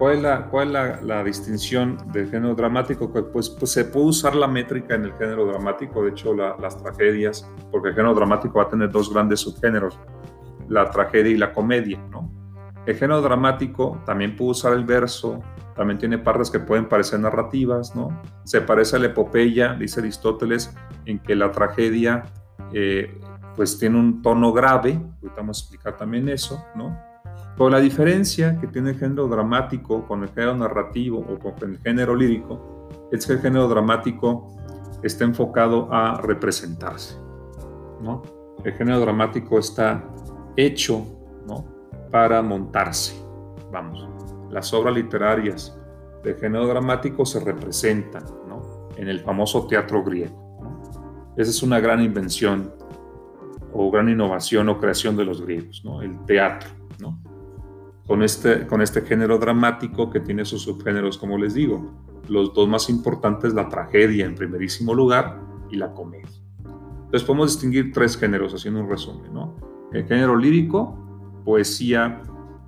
¿Cuál 0.00 0.14
es, 0.14 0.22
la, 0.22 0.46
cuál 0.46 0.74
es 0.74 1.02
la, 1.02 1.22
distinción 1.22 1.98
del 2.10 2.30
género 2.30 2.54
dramático? 2.54 3.12
Pues, 3.12 3.50
pues, 3.50 3.70
se 3.70 3.84
puede 3.84 4.06
usar 4.06 4.34
la 4.34 4.46
métrica 4.46 4.94
en 4.94 5.04
el 5.04 5.12
género 5.12 5.44
dramático, 5.44 6.02
de 6.02 6.12
hecho 6.12 6.32
las 6.32 6.82
tragedias, 6.82 7.46
porque 7.70 7.90
el 7.90 7.94
género 7.94 8.14
dramático 8.14 8.54
va 8.54 8.62
a 8.62 8.68
tener 8.70 8.90
dos 8.90 9.12
grandes 9.12 9.40
subgéneros, 9.40 10.00
la 10.70 10.90
tragedia 10.90 11.32
y 11.32 11.36
la 11.36 11.52
comedia, 11.52 12.02
¿no? 12.10 12.32
El 12.86 12.96
género 12.96 13.20
dramático 13.20 14.00
también 14.06 14.36
puede 14.36 14.52
usar 14.52 14.72
el 14.72 14.86
verso, 14.86 15.42
también 15.76 15.98
tiene 15.98 16.16
partes 16.16 16.50
que 16.50 16.60
pueden 16.60 16.88
parecer 16.88 17.20
narrativas, 17.20 17.94
¿no? 17.94 18.22
Se 18.44 18.62
parece 18.62 18.96
a 18.96 19.00
la 19.00 19.08
epopeya, 19.08 19.74
dice 19.74 20.00
Aristóteles, 20.00 20.74
en 21.04 21.18
que 21.18 21.36
la 21.36 21.52
tragedia 21.52 22.22
eh, 22.72 23.20
pues 23.54 23.78
tiene 23.78 23.98
un 23.98 24.22
tono 24.22 24.50
grave, 24.50 24.94
ahorita 24.94 25.36
vamos 25.36 25.58
a 25.58 25.60
explicar 25.60 25.98
también 25.98 26.26
eso, 26.30 26.64
¿no? 26.74 27.09
Pero 27.60 27.68
la 27.68 27.80
diferencia 27.80 28.58
que 28.58 28.68
tiene 28.68 28.92
el 28.92 28.98
género 28.98 29.28
dramático 29.28 30.06
con 30.08 30.22
el 30.22 30.30
género 30.30 30.56
narrativo 30.56 31.18
o 31.18 31.38
con 31.38 31.52
el 31.70 31.78
género 31.80 32.16
lírico 32.16 32.88
es 33.12 33.26
que 33.26 33.34
el 33.34 33.40
género 33.40 33.68
dramático 33.68 34.56
está 35.02 35.24
enfocado 35.24 35.86
a 35.92 36.22
representarse, 36.22 37.18
¿no? 38.00 38.22
El 38.64 38.72
género 38.72 39.00
dramático 39.00 39.58
está 39.58 40.02
hecho, 40.56 41.04
¿no? 41.46 41.66
Para 42.10 42.40
montarse, 42.40 43.14
vamos 43.70 44.08
las 44.48 44.72
obras 44.72 44.94
literarias 44.94 45.78
de 46.24 46.32
género 46.36 46.66
dramático 46.66 47.26
se 47.26 47.40
representan 47.40 48.24
¿no? 48.48 48.88
en 48.96 49.06
el 49.06 49.20
famoso 49.20 49.66
teatro 49.66 50.02
griego. 50.02 51.34
Esa 51.36 51.50
es 51.50 51.62
una 51.62 51.78
gran 51.78 52.02
invención 52.02 52.72
o 53.74 53.90
gran 53.90 54.08
innovación 54.08 54.70
o 54.70 54.78
creación 54.78 55.14
de 55.14 55.26
los 55.26 55.42
griegos, 55.42 55.82
¿no? 55.84 56.00
el 56.00 56.24
teatro. 56.24 56.70
¿no? 57.00 57.29
Con, 58.10 58.24
este, 58.24 58.66
con 58.66 58.82
este 58.82 59.02
género 59.02 59.38
dramático 59.38 60.10
que 60.10 60.18
tiene 60.18 60.44
sus 60.44 60.62
subgéneros, 60.62 61.16
como 61.16 61.38
les 61.38 61.54
digo, 61.54 61.92
los 62.28 62.52
dos 62.52 62.68
más 62.68 62.90
importantes, 62.90 63.54
la 63.54 63.68
tragedia 63.68 64.26
en 64.26 64.34
primerísimo 64.34 64.92
lugar 64.94 65.40
y 65.70 65.76
la 65.76 65.92
comedia. 65.92 66.26
Entonces 67.04 67.22
podemos 67.22 67.52
distinguir 67.52 67.92
tres 67.92 68.16
géneros, 68.16 68.52
haciendo 68.52 68.80
un 68.80 68.90
resumen. 68.90 69.32
¿no? 69.32 69.54
El 69.92 70.06
género 70.06 70.34
lírico, 70.34 70.98
poesía 71.44 72.20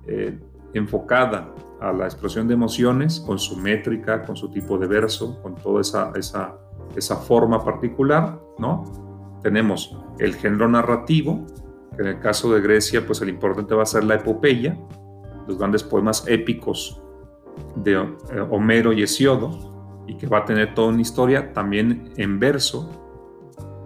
eh, 0.07 0.39
enfocada 0.73 1.53
a 1.81 1.91
la 1.91 2.05
expresión 2.05 2.47
de 2.47 2.53
emociones 2.53 3.19
con 3.19 3.37
su 3.37 3.57
métrica, 3.57 4.23
con 4.23 4.37
su 4.37 4.49
tipo 4.49 4.77
de 4.77 4.87
verso, 4.87 5.41
con 5.43 5.55
toda 5.55 5.81
esa, 5.81 6.13
esa, 6.15 6.57
esa 6.95 7.17
forma 7.17 7.61
particular, 7.61 8.41
¿no? 8.59 8.85
Tenemos 9.43 9.97
el 10.19 10.35
género 10.35 10.69
narrativo, 10.69 11.45
que 11.97 12.01
en 12.01 12.07
el 12.07 12.19
caso 12.21 12.53
de 12.53 12.61
Grecia, 12.61 13.05
pues 13.05 13.19
el 13.19 13.27
importante 13.27 13.75
va 13.75 13.83
a 13.83 13.85
ser 13.85 14.05
la 14.05 14.15
epopeya, 14.15 14.77
los 15.47 15.57
grandes 15.57 15.83
poemas 15.83 16.25
épicos 16.27 17.01
de 17.75 17.93
eh, 17.93 18.07
Homero 18.49 18.93
y 18.93 19.03
Hesiodo, 19.03 20.03
y 20.07 20.15
que 20.17 20.27
va 20.27 20.39
a 20.39 20.45
tener 20.45 20.73
toda 20.73 20.89
una 20.89 21.01
historia 21.01 21.53
también 21.53 22.13
en 22.17 22.39
verso, 22.39 22.89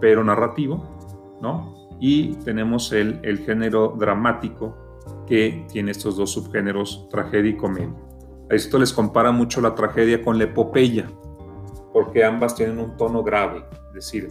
pero 0.00 0.24
narrativo, 0.24 1.38
¿no? 1.40 1.88
Y 2.00 2.34
tenemos 2.44 2.92
el, 2.92 3.20
el 3.22 3.38
género 3.38 3.94
dramático, 3.98 4.74
que 5.26 5.66
tiene 5.70 5.90
estos 5.90 6.16
dos 6.16 6.32
subgéneros, 6.32 7.08
tragedia 7.10 7.50
y 7.50 7.56
comedia. 7.56 7.94
Esto 8.50 8.78
les 8.78 8.92
compara 8.92 9.30
mucho 9.30 9.60
la 9.60 9.74
tragedia 9.74 10.22
con 10.22 10.38
la 10.38 10.44
epopeya, 10.44 11.06
porque 11.92 12.24
ambas 12.24 12.54
tienen 12.54 12.78
un 12.78 12.96
tono 12.96 13.22
grave, 13.22 13.64
es 13.88 13.94
decir, 13.94 14.28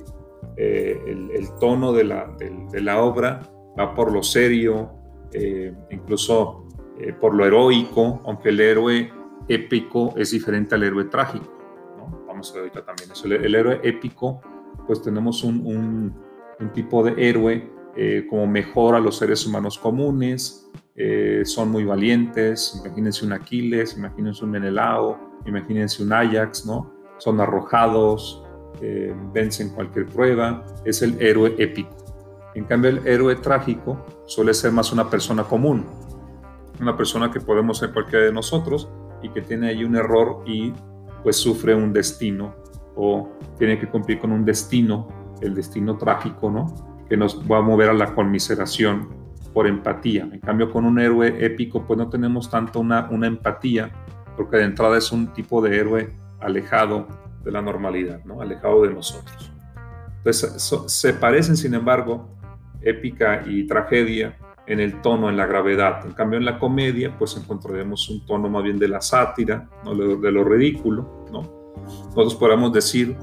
eh, 0.55 0.99
el, 1.05 1.49
tono 1.59 1.93
de 1.93 2.03
la, 2.03 2.35
de, 2.37 2.81
la, 2.81 3.01
obra 3.01 3.41
va 3.79 3.93
por 3.93 4.11
lo 4.11 4.23
serio, 4.23 4.89
eh, 5.31 5.73
incluso 5.91 6.66
eh, 6.99 7.13
por 7.13 7.33
lo 7.33 7.45
heroico, 7.45 8.21
aunque 8.25 8.49
el 8.49 8.59
héroe 8.59 9.11
épico 9.47 10.13
es 10.17 10.31
diferente 10.31 10.75
al 10.75 10.83
héroe 10.83 11.05
trágico. 11.05 11.53
Vamos 12.27 12.51
a 12.51 12.53
ver 12.55 12.63
ahorita 12.63 12.85
también 12.85 13.11
eso. 13.11 13.27
El, 13.27 13.55
héroe 13.55 13.79
épico, 13.83 14.41
pues 14.85 15.01
tenemos 15.01 15.43
un, 15.43 15.65
un, 15.65 16.15
un 16.59 16.73
tipo 16.73 17.03
de 17.03 17.13
héroe 17.17 17.77
como 18.29 18.45
mejor 18.45 18.93
a 18.93 18.99
los 18.99 19.17
seres 19.17 19.43
humanos 19.47 19.79
comunes, 19.79 20.67
eh, 20.99 21.43
son 21.45 21.69
muy 21.69 21.85
valientes, 21.85 22.81
imagínense 22.83 23.23
un 23.23 23.31
Aquiles, 23.31 23.95
imagínense 23.95 24.43
un 24.43 24.49
Menelao, 24.49 25.19
imagínense 25.45 26.01
un 26.01 26.11
Ajax, 26.11 26.65
¿no? 26.65 26.91
Son 27.19 27.39
arrojados, 27.39 28.43
eh, 28.81 29.13
vencen 29.31 29.69
cualquier 29.69 30.07
prueba, 30.07 30.65
es 30.85 31.03
el 31.03 31.21
héroe 31.21 31.53
épico. 31.59 31.95
En 32.55 32.63
cambio, 32.63 32.89
el 32.89 33.07
héroe 33.07 33.35
trágico 33.35 34.03
suele 34.25 34.55
ser 34.55 34.71
más 34.71 34.91
una 34.91 35.07
persona 35.07 35.43
común, 35.43 35.85
una 36.79 36.95
persona 36.95 37.31
que 37.31 37.39
podemos 37.39 37.79
ser 37.79 37.91
cualquiera 37.91 38.25
de 38.25 38.33
nosotros 38.33 38.89
y 39.21 39.29
que 39.29 39.41
tiene 39.41 39.69
ahí 39.69 39.83
un 39.83 39.95
error 39.95 40.43
y 40.45 40.73
pues 41.23 41.37
sufre 41.37 41.73
un 41.75 41.93
destino 41.93 42.55
o 42.95 43.29
tiene 43.57 43.79
que 43.79 43.87
cumplir 43.87 44.19
con 44.19 44.31
un 44.31 44.45
destino, 44.45 45.07
el 45.41 45.55
destino 45.55 45.97
trágico, 45.97 46.49
¿no? 46.49 46.73
Que 47.09 47.17
nos 47.17 47.39
va 47.49 47.59
a 47.59 47.61
mover 47.61 47.89
a 47.89 47.93
la 47.93 48.13
conmiseración 48.13 49.09
por 49.53 49.67
empatía. 49.67 50.27
En 50.31 50.39
cambio, 50.39 50.71
con 50.71 50.85
un 50.85 50.99
héroe 50.99 51.33
épico, 51.45 51.85
pues 51.85 51.97
no 51.97 52.09
tenemos 52.09 52.49
tanto 52.49 52.79
una, 52.79 53.07
una 53.09 53.27
empatía, 53.27 53.91
porque 54.35 54.57
de 54.57 54.65
entrada 54.65 54.97
es 54.97 55.11
un 55.11 55.33
tipo 55.33 55.61
de 55.61 55.77
héroe 55.77 56.15
alejado 56.39 57.07
de 57.43 57.51
la 57.51 57.61
normalidad, 57.61 58.23
¿no? 58.25 58.41
alejado 58.41 58.83
de 58.83 58.93
nosotros. 58.93 59.51
Entonces, 60.17 60.73
se 60.87 61.13
parecen, 61.13 61.55
sin 61.55 61.73
embargo, 61.73 62.29
épica 62.81 63.43
y 63.47 63.65
tragedia 63.65 64.37
en 64.67 64.79
el 64.79 65.01
tono, 65.01 65.29
en 65.29 65.37
la 65.37 65.45
gravedad. 65.45 66.05
En 66.05 66.13
cambio, 66.13 66.37
en 66.37 66.45
la 66.45 66.59
comedia, 66.59 67.17
pues 67.17 67.37
encontraremos 67.37 68.09
un 68.09 68.25
tono 68.25 68.49
más 68.49 68.63
bien 68.63 68.77
de 68.77 68.87
la 68.87 69.01
sátira, 69.01 69.69
¿no? 69.85 69.95
de 69.95 70.31
lo 70.31 70.43
ridículo. 70.43 71.25
¿no? 71.31 71.73
Nosotros 72.07 72.35
podemos 72.35 72.73
decir 72.73 73.15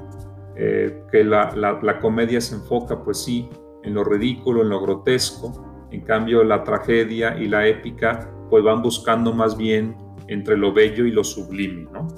eh, 0.57 1.03
que 1.13 1.23
la, 1.23 1.55
la, 1.55 1.79
la 1.83 2.01
comedia 2.01 2.41
se 2.41 2.55
enfoca, 2.55 3.03
pues 3.03 3.23
sí, 3.23 3.49
en 3.83 3.95
lo 3.95 4.05
ridículo, 4.05 4.63
en 4.63 4.71
lo 4.71 4.81
grotesco, 4.81 5.87
en 5.91 6.01
cambio, 6.01 6.43
la 6.43 6.65
tragedia 6.65 7.37
y 7.39 7.47
la 7.47 7.67
épica 7.69 8.31
pues 8.51 8.65
van 8.65 8.83
buscando 8.83 9.33
más 9.33 9.57
bien 9.57 9.97
entre 10.29 10.57
lo 10.57 10.73
bello 10.73 11.05
y 11.05 11.11
lo 11.11 11.23
sublime, 11.23 11.89
¿no? 11.93 12.09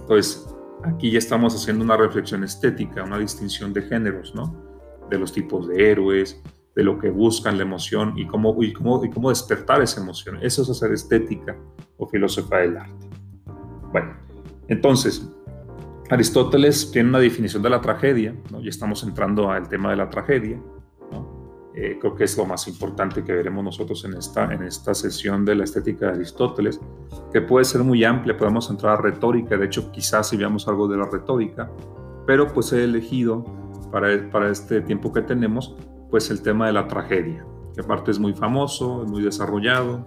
Entonces, 0.00 0.54
aquí 0.84 1.10
ya 1.10 1.18
estamos 1.18 1.54
haciendo 1.54 1.84
una 1.84 1.96
reflexión 1.96 2.44
estética, 2.44 3.04
una 3.04 3.18
distinción 3.18 3.72
de 3.72 3.82
géneros, 3.82 4.34
¿no? 4.34 4.54
De 5.10 5.18
los 5.18 5.32
tipos 5.32 5.68
de 5.68 5.90
héroes, 5.90 6.42
de 6.78 6.84
lo 6.84 6.96
que 6.96 7.10
buscan 7.10 7.56
la 7.56 7.64
emoción 7.64 8.16
y 8.16 8.24
cómo, 8.24 8.62
y 8.62 8.72
cómo, 8.72 9.04
y 9.04 9.10
cómo 9.10 9.30
despertar 9.30 9.82
esa 9.82 10.00
emoción. 10.00 10.38
Eso 10.40 10.62
es 10.62 10.70
hacer 10.70 10.92
estética 10.92 11.56
o 11.96 12.06
filosofía 12.06 12.58
del 12.58 12.76
arte. 12.76 13.08
Bueno, 13.90 14.14
entonces, 14.68 15.28
Aristóteles 16.08 16.92
tiene 16.92 17.08
una 17.08 17.18
definición 17.18 17.64
de 17.64 17.70
la 17.70 17.80
tragedia, 17.80 18.32
¿no? 18.52 18.60
ya 18.60 18.68
estamos 18.68 19.02
entrando 19.02 19.50
al 19.50 19.68
tema 19.68 19.90
de 19.90 19.96
la 19.96 20.08
tragedia, 20.08 20.62
eh, 21.74 21.98
creo 22.00 22.14
que 22.14 22.22
es 22.22 22.38
lo 22.38 22.46
más 22.46 22.68
importante 22.68 23.24
que 23.24 23.32
veremos 23.32 23.64
nosotros 23.64 24.04
en 24.04 24.14
esta, 24.14 24.44
en 24.54 24.62
esta 24.62 24.94
sesión 24.94 25.44
de 25.44 25.56
la 25.56 25.64
estética 25.64 26.06
de 26.06 26.12
Aristóteles, 26.12 26.80
que 27.32 27.40
puede 27.40 27.64
ser 27.64 27.82
muy 27.82 28.04
amplia, 28.04 28.36
podemos 28.36 28.70
entrar 28.70 29.00
a 29.00 29.02
retórica, 29.02 29.56
de 29.56 29.66
hecho 29.66 29.90
quizás 29.90 30.28
si 30.28 30.36
veamos 30.36 30.68
algo 30.68 30.86
de 30.86 30.96
la 30.96 31.10
retórica, 31.10 31.68
pero 32.24 32.46
pues 32.46 32.72
he 32.72 32.84
elegido 32.84 33.44
para, 33.90 34.30
para 34.30 34.48
este 34.48 34.80
tiempo 34.80 35.12
que 35.12 35.22
tenemos, 35.22 35.74
pues 36.10 36.30
el 36.30 36.42
tema 36.42 36.66
de 36.66 36.72
la 36.72 36.86
tragedia, 36.86 37.44
que 37.74 37.80
aparte 37.80 38.10
es 38.10 38.18
muy 38.18 38.34
famoso, 38.34 39.04
es 39.04 39.10
muy 39.10 39.22
desarrollado, 39.22 40.06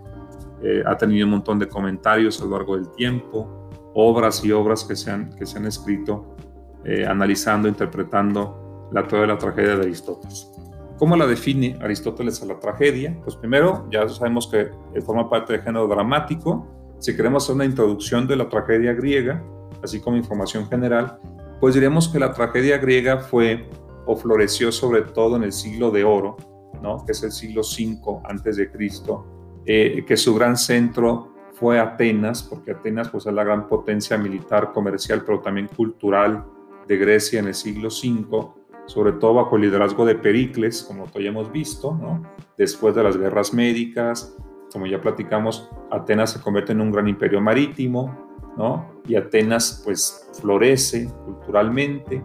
eh, 0.64 0.84
ha 0.86 0.98
tenido 0.98 1.26
un 1.26 1.32
montón 1.32 1.60
de 1.60 1.68
comentarios 1.68 2.42
a 2.42 2.46
lo 2.46 2.52
largo 2.52 2.76
del 2.76 2.90
tiempo, 2.92 3.70
obras 3.94 4.44
y 4.46 4.52
obras 4.52 4.84
que 4.84 4.96
se 4.96 5.12
han, 5.12 5.36
que 5.36 5.46
se 5.46 5.58
han 5.58 5.66
escrito 5.66 6.36
eh, 6.84 7.06
analizando, 7.06 7.68
interpretando 7.68 8.90
la 8.92 9.08
teoría 9.08 9.28
de 9.28 9.34
la 9.34 9.38
tragedia 9.38 9.76
de 9.76 9.84
Aristóteles. 9.84 10.52
¿Cómo 10.98 11.16
la 11.16 11.26
define 11.26 11.80
Aristóteles 11.82 12.44
a 12.44 12.46
la 12.46 12.60
tragedia? 12.60 13.18
Pues 13.24 13.36
primero, 13.36 13.88
ya 13.90 14.08
sabemos 14.08 14.48
que 14.48 14.70
forma 15.02 15.28
parte 15.30 15.54
del 15.54 15.64
género 15.64 15.88
dramático. 15.88 16.68
Si 17.00 17.16
queremos 17.16 17.44
hacer 17.44 17.56
una 17.56 17.66
introducción 17.66 18.28
de 18.28 18.36
la 18.36 18.48
tragedia 18.48 18.94
griega, 18.94 19.44
así 19.82 20.00
como 20.00 20.18
información 20.18 20.68
general, 20.68 21.18
pues 21.60 21.74
diremos 21.74 22.08
que 22.08 22.20
la 22.20 22.34
tragedia 22.34 22.78
griega 22.78 23.18
fue 23.20 23.68
o 24.06 24.16
floreció 24.16 24.72
sobre 24.72 25.02
todo 25.02 25.36
en 25.36 25.44
el 25.44 25.52
siglo 25.52 25.92
de 25.92 26.04
oro, 26.04 26.38
¿no? 26.82 27.04
que 27.06 27.12
es 27.12 27.24
el 27.24 27.32
siglo 27.32 27.62
V 27.62 28.22
antes 28.26 28.58
de 28.58 28.72
Cristo, 28.72 29.26
eh, 29.66 30.04
que 30.06 30.18
su 30.18 30.36
gran 30.36 30.58
centro 30.58 31.34
fue 31.54 31.80
Atenas, 31.80 32.44
porque 32.44 32.72
Atenas 32.72 33.10
pues, 33.10 33.26
es 33.26 33.34
la 33.34 33.44
gran 33.44 33.68
potencia 33.68 34.18
militar, 34.18 34.72
comercial, 34.74 35.24
pero 35.26 35.42
también 35.42 35.68
cultural 35.68 36.46
de 36.88 36.98
Grecia 36.98 37.40
en 37.40 37.48
el 37.48 37.54
siglo 37.56 37.90
V 37.90 38.62
sobre 38.92 39.14
todo 39.14 39.36
bajo 39.36 39.56
el 39.56 39.64
liderazgo 39.64 40.06
de 40.06 40.16
Pericles, 40.16 40.84
como 40.84 41.06
ya 41.14 41.30
hemos 41.30 41.52
visto, 41.52 41.94
¿no? 41.94 42.24
después 42.58 42.94
de 42.94 43.04
las 43.04 43.16
guerras 43.16 43.54
médicas, 43.54 44.36
como 44.72 44.86
ya 44.86 45.02
platicamos, 45.02 45.70
Atenas 45.90 46.32
se 46.32 46.42
convierte 46.42 46.74
en 46.74 46.82
un 46.82 46.92
gran 46.92 47.08
imperio 47.08 47.40
marítimo, 47.40 48.14
¿no? 48.58 49.02
y 49.08 49.16
Atenas 49.16 49.82
pues 49.86 50.30
florece 50.42 51.10
culturalmente 51.26 52.22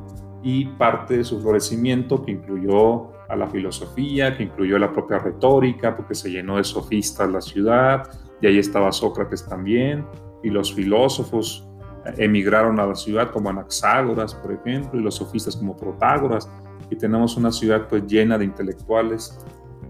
y 0.47 0.65
parte 0.65 1.17
de 1.17 1.25
su 1.25 1.41
florecimiento 1.41 2.25
que 2.25 2.31
incluyó 2.31 3.11
a 3.29 3.35
la 3.35 3.49
filosofía, 3.49 4.37
que 4.37 4.45
incluyó 4.45 4.79
la 4.79 4.93
propia 4.93 5.19
retórica, 5.19 5.97
porque 5.97 6.15
se 6.15 6.31
llenó 6.31 6.59
de 6.59 6.63
sofistas 6.63 7.29
la 7.29 7.41
ciudad, 7.41 8.09
y 8.41 8.47
ahí 8.47 8.59
estaba 8.61 8.93
Sócrates 8.93 9.45
también, 9.45 10.07
y 10.45 10.51
los 10.51 10.73
filósofos 10.73 11.69
emigraron 12.17 12.79
a 12.79 12.87
la 12.87 12.95
ciudad 12.95 13.33
como 13.33 13.51
Anaxágoras, 13.51 14.37
por 14.37 14.53
ejemplo, 14.53 15.01
y 15.01 15.03
los 15.03 15.17
sofistas 15.17 15.57
como 15.57 15.77
Protágoras, 15.77 16.49
y 16.91 16.95
tenemos 16.95 17.37
una 17.37 17.51
ciudad 17.51 17.89
pues 17.89 18.07
llena 18.07 18.39
de 18.39 18.45
intelectuales, 18.45 19.37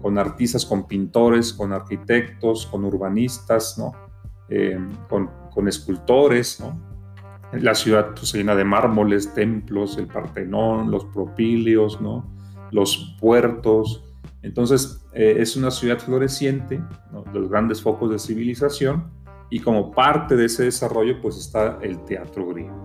con 0.01 0.17
artistas, 0.17 0.65
con 0.65 0.87
pintores, 0.87 1.53
con 1.53 1.71
arquitectos, 1.71 2.65
con 2.65 2.83
urbanistas, 2.83 3.77
¿no? 3.77 3.91
Eh, 4.49 4.79
con, 5.07 5.29
con, 5.53 5.67
escultores, 5.67 6.59
¿no? 6.59 6.86
La 7.53 7.75
ciudad 7.75 8.13
pues, 8.15 8.33
llena 8.33 8.55
de 8.55 8.65
mármoles, 8.65 9.33
templos, 9.33 9.97
el 9.97 10.07
Partenón, 10.07 10.91
los 10.91 11.05
propíleos, 11.05 12.01
¿no? 12.01 12.25
Los 12.71 13.15
puertos. 13.19 14.03
Entonces, 14.41 15.05
eh, 15.13 15.37
es 15.39 15.55
una 15.55 15.71
ciudad 15.71 15.99
floreciente, 15.99 16.81
los 17.33 17.49
grandes 17.49 17.81
focos 17.81 18.11
de 18.11 18.19
civilización, 18.19 19.09
y 19.49 19.59
como 19.59 19.91
parte 19.91 20.35
de 20.35 20.45
ese 20.45 20.63
desarrollo 20.63 21.21
pues 21.21 21.37
está 21.37 21.79
el 21.81 22.03
teatro 22.05 22.47
griego. 22.47 22.83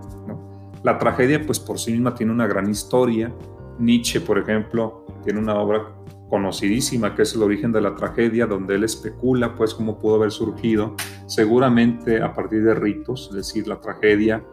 La 0.83 0.97
tragedia 0.97 1.41
pues 1.45 1.59
por 1.59 1.79
sí 1.79 1.91
misma 1.91 2.13
tiene 2.13 2.31
una 2.31 2.47
gran 2.47 2.69
historia. 2.69 3.33
Nietzsche, 3.79 4.21
por 4.21 4.37
ejemplo, 4.37 5.05
tiene 5.23 5.39
una 5.39 5.55
obra 5.55 5.87
conocidísima 6.29 7.15
que 7.15 7.23
es 7.23 7.35
el 7.35 7.43
origen 7.43 7.71
de 7.71 7.81
la 7.81 7.95
tragedia, 7.95 8.45
donde 8.45 8.75
él 8.75 8.83
especula 8.83 9.55
pues 9.55 9.73
cómo 9.73 9.99
pudo 9.99 10.15
haber 10.15 10.31
surgido, 10.31 10.95
seguramente 11.27 12.21
a 12.21 12.33
partir 12.33 12.63
de 12.63 12.73
ritos, 12.73 13.27
es 13.29 13.35
decir, 13.35 13.67
la 13.67 13.79
tragedia 13.79 14.43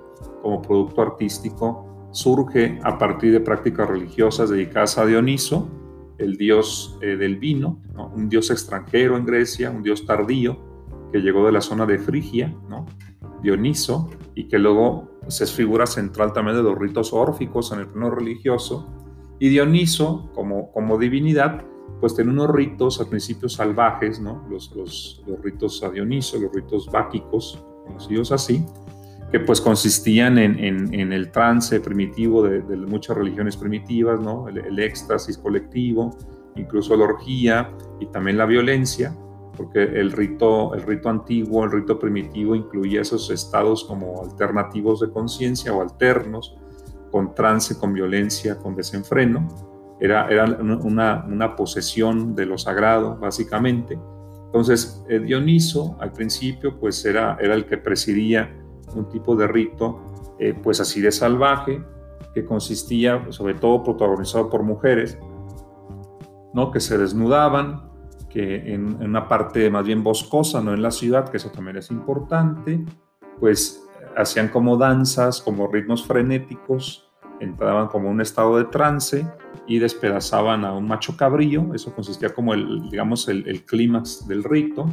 como 0.42 0.61
producto 0.61 1.02
artístico 1.02 2.09
surge 2.12 2.78
a 2.83 2.98
partir 2.98 3.33
de 3.33 3.40
prácticas 3.40 3.88
religiosas 3.88 4.50
dedicadas 4.50 4.98
a 4.98 5.06
Dioniso, 5.06 5.68
el 6.18 6.37
dios 6.37 6.98
eh, 7.00 7.16
del 7.16 7.37
vino, 7.37 7.80
un 8.14 8.28
dios 8.28 8.50
extranjero 8.50 9.16
en 9.16 9.24
Grecia, 9.24 9.70
un 9.70 9.83
dios 9.83 10.04
tardío, 10.04 10.59
que 11.12 11.20
llegó 11.20 11.46
de 11.46 11.52
la 11.52 11.61
zona 11.61 11.87
de 11.87 11.98
Frigia. 11.98 12.54
Dioniso, 13.42 14.11
y 14.35 14.44
que 14.48 14.59
luego 14.59 15.09
es 15.26 15.52
figura 15.52 15.87
central 15.87 16.33
también 16.33 16.56
de 16.56 16.62
los 16.62 16.78
ritos 16.78 17.12
órficos 17.12 17.72
en 17.72 17.80
el 17.80 17.87
plano 17.87 18.11
religioso. 18.11 18.87
Y 19.42 19.48
Dioniso, 19.48 20.31
como, 20.35 20.98
divinidad, 20.98 21.64
pues 21.98 22.14
tiene 22.14 22.31
unos 22.31 22.50
ritos 22.50 23.00
al 23.00 23.09
principio 23.09 23.48
salvajes, 23.48 24.20
¿no? 24.20 24.46
Los, 24.50 25.24
ritos 25.42 25.83
a 25.83 25.90
Dioniso, 25.90 26.38
los 26.38 26.53
ritos 26.53 26.87
báquicos, 26.92 27.64
conocidos 27.87 28.33
así, 28.33 28.62
que 29.33 29.40
pues 29.40 29.62
consistían 29.62 30.37
en, 30.37 31.12
el 31.12 31.31
trance 31.31 31.81
primitivo 31.81 32.42
de, 32.42 32.76
muchas 32.76 33.16
religiones 33.16 33.57
primitivas, 33.57 34.20
¿no? 34.20 34.46
El, 34.46 34.79
éxtasis 34.79 35.38
colectivo, 35.38 36.11
incluso 36.57 36.94
la 36.94 37.05
orgía 37.05 37.72
y 37.98 38.07
también 38.07 38.37
la 38.37 38.44
violencia, 38.44 39.16
porque 39.57 39.83
el 39.85 40.12
rito 40.12 40.74
antiguo, 41.07 41.64
el 41.64 41.72
rito 41.72 41.98
primitivo 41.98 42.55
incluía 42.55 43.00
esos 43.00 43.31
estados 43.31 43.85
como 43.85 44.22
alternativos 44.22 45.00
de 45.00 45.11
conciencia 45.11 45.72
o 45.72 45.81
alternos, 45.81 46.59
con 47.11 47.35
trance, 47.35 47.79
con 47.79 47.92
violencia, 47.92 48.59
con 48.59 48.75
desenfreno. 48.75 49.49
Era, 50.01 50.29
era 50.29 50.44
una, 50.44 51.25
una, 51.27 51.57
posesión 51.57 52.35
de 52.35 52.46
lo 52.46 52.57
sagrado, 52.57 53.18
básicamente. 53.18 53.99
Entonces, 54.46 55.05
eh, 55.09 55.18
Dioniso, 55.18 55.96
al 56.01 56.12
principio, 56.12 56.79
pues 56.79 57.05
era, 57.05 57.37
era 57.40 57.55
el 57.55 57.66
que 57.66 57.77
presidía 57.77 58.57
un 58.94 59.09
tipo 59.09 59.37
de 59.37 59.46
rito, 59.46 60.01
eh, 60.38 60.55
pues 60.61 60.81
así 60.81 61.01
de 61.01 61.12
salvaje, 61.12 61.85
que 62.35 62.44
consistía, 62.44 63.27
sobre 63.31 63.55
todo 63.55 63.83
protagonizado 63.83 64.49
por 64.49 64.62
mujeres, 64.62 65.18
¿no? 66.55 66.70
que 66.70 66.81
se 66.81 66.96
desnudaban, 66.96 67.90
que 68.29 68.73
en, 68.73 69.03
una 69.03 69.29
parte 69.29 69.70
más 69.70 69.85
bien 69.85 70.03
boscosa, 70.03 70.61
no 70.61 70.73
en 70.73 70.83
la 70.83 70.90
ciudad, 70.90 71.29
que 71.29 71.37
eso 71.37 71.51
también 71.51 71.77
es 71.77 71.90
importante, 71.90 72.85
pues 73.40 73.87
hacían 74.16 74.49
como 74.49 74.77
danzas, 74.77 75.40
como 75.40 75.66
ritmos 75.66 76.07
frenéticos, 76.07 77.11
entraban 77.40 77.88
como 77.88 78.11
un 78.11 78.20
estado 78.20 78.59
de 78.59 78.64
trance 78.64 79.27
y 79.66 79.79
despedazaban 79.79 80.64
a 80.64 80.75
un 80.75 80.87
macho 80.87 81.16
cabrío, 81.16 81.75
eso 81.75 81.94
consistía 81.94 82.31
como 82.31 82.55
el, 82.55 82.88
digamos, 82.90 83.29
el, 83.29 83.64
clímax 83.64 84.27
del 84.29 84.44
rito, 84.44 84.87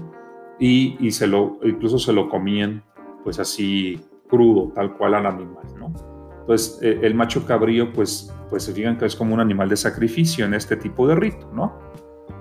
y, 0.59 0.97
y, 0.99 1.11
se 1.11 1.27
lo, 1.27 1.59
incluso 1.63 1.99
se 1.99 2.13
lo 2.13 2.29
comían 2.29 2.83
pues 3.23 3.39
así 3.39 3.99
crudo, 4.27 4.71
tal 4.73 4.97
cual 4.97 5.15
al 5.15 5.25
animal, 5.25 5.65
¿no? 5.77 5.93
Entonces, 6.41 6.79
eh, 6.81 6.99
el 7.03 7.13
macho 7.13 7.45
cabrío, 7.45 7.91
pues, 7.91 8.33
pues 8.49 8.63
se 8.63 8.73
fijan 8.73 8.97
que 8.97 9.05
es 9.05 9.15
como 9.15 9.33
un 9.33 9.41
animal 9.41 9.67
de 9.67 9.75
sacrificio 9.75 10.45
en 10.45 10.53
este 10.53 10.77
tipo 10.77 11.05
de 11.07 11.15
rito, 11.15 11.51
¿no? 11.53 11.77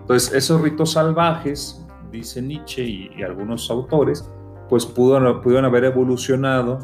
Entonces, 0.00 0.32
esos 0.32 0.60
ritos 0.60 0.92
salvajes, 0.92 1.84
dice 2.12 2.40
Nietzsche 2.40 2.84
y, 2.84 3.22
algunos 3.22 3.68
autores, 3.68 4.30
pues 4.68 4.86
pudieron, 4.86 5.64
haber 5.64 5.84
evolucionado 5.84 6.78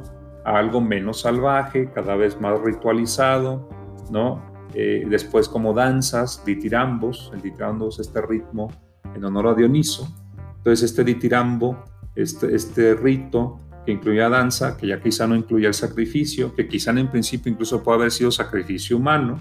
a 0.45 0.59
algo 0.59 0.81
menos 0.81 1.21
salvaje, 1.21 1.90
cada 1.92 2.16
vez 2.16 2.40
más 2.40 2.61
ritualizado, 2.61 3.68
¿no? 4.11 4.42
Eh, 4.75 5.05
después 5.09 5.49
como 5.49 5.75
danzas, 5.75 6.45
ditirambos, 6.45 7.31
el 7.35 7.42
ditirambo 7.42 7.88
es 7.88 7.99
este 7.99 8.21
ritmo 8.23 8.71
en 9.14 9.25
honor 9.25 9.49
a 9.49 9.55
Dioniso. 9.55 10.09
Entonces 10.57 10.90
este 10.90 11.05
ditirambo, 11.05 11.83
este, 12.14 12.55
este 12.55 12.95
rito 12.95 13.61
que 13.85 13.92
incluía 13.92 14.29
danza, 14.29 14.77
que 14.77 14.87
ya 14.87 15.01
quizá 15.01 15.27
no 15.27 15.35
incluía 15.35 15.68
el 15.68 15.75
sacrificio, 15.75 16.55
que 16.55 16.68
quizá 16.68 16.92
en 16.92 17.11
principio 17.11 17.51
incluso 17.53 17.83
puede 17.83 17.99
haber 17.99 18.11
sido 18.12 18.31
sacrificio 18.31 18.97
humano, 18.97 19.38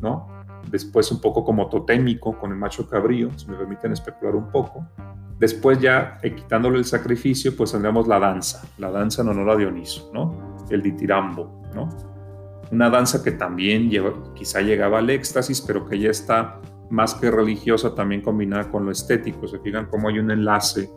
¿no? 0.00 0.35
Después 0.70 1.10
un 1.12 1.20
poco 1.20 1.44
como 1.44 1.68
totémico 1.68 2.38
con 2.38 2.50
el 2.50 2.56
macho 2.56 2.88
cabrío, 2.88 3.30
si 3.36 3.48
me 3.48 3.56
permiten 3.56 3.92
especular 3.92 4.34
un 4.34 4.50
poco. 4.50 4.86
Después 5.38 5.78
ya 5.78 6.18
eh, 6.22 6.34
quitándole 6.34 6.78
el 6.78 6.84
sacrificio, 6.84 7.56
pues 7.56 7.72
tendríamos 7.72 8.08
la 8.08 8.18
danza, 8.18 8.66
la 8.78 8.90
danza 8.90 9.22
en 9.22 9.28
honor 9.28 9.50
a 9.50 9.56
Dioniso, 9.56 10.10
¿no? 10.12 10.56
El 10.70 10.82
ditirambo, 10.82 11.62
¿no? 11.74 11.88
Una 12.70 12.90
danza 12.90 13.22
que 13.22 13.32
también 13.32 13.90
quizá 14.34 14.60
llegaba 14.60 14.98
al 14.98 15.10
éxtasis, 15.10 15.60
pero 15.60 15.86
que 15.86 15.98
ya 15.98 16.10
está 16.10 16.60
más 16.90 17.14
que 17.14 17.30
religiosa, 17.30 17.94
también 17.94 18.22
combinada 18.22 18.70
con 18.70 18.84
lo 18.84 18.90
estético. 18.90 19.46
Se 19.46 19.58
fijan 19.58 19.86
cómo 19.86 20.08
hay 20.08 20.18
un 20.18 20.30
enlace 20.30 20.90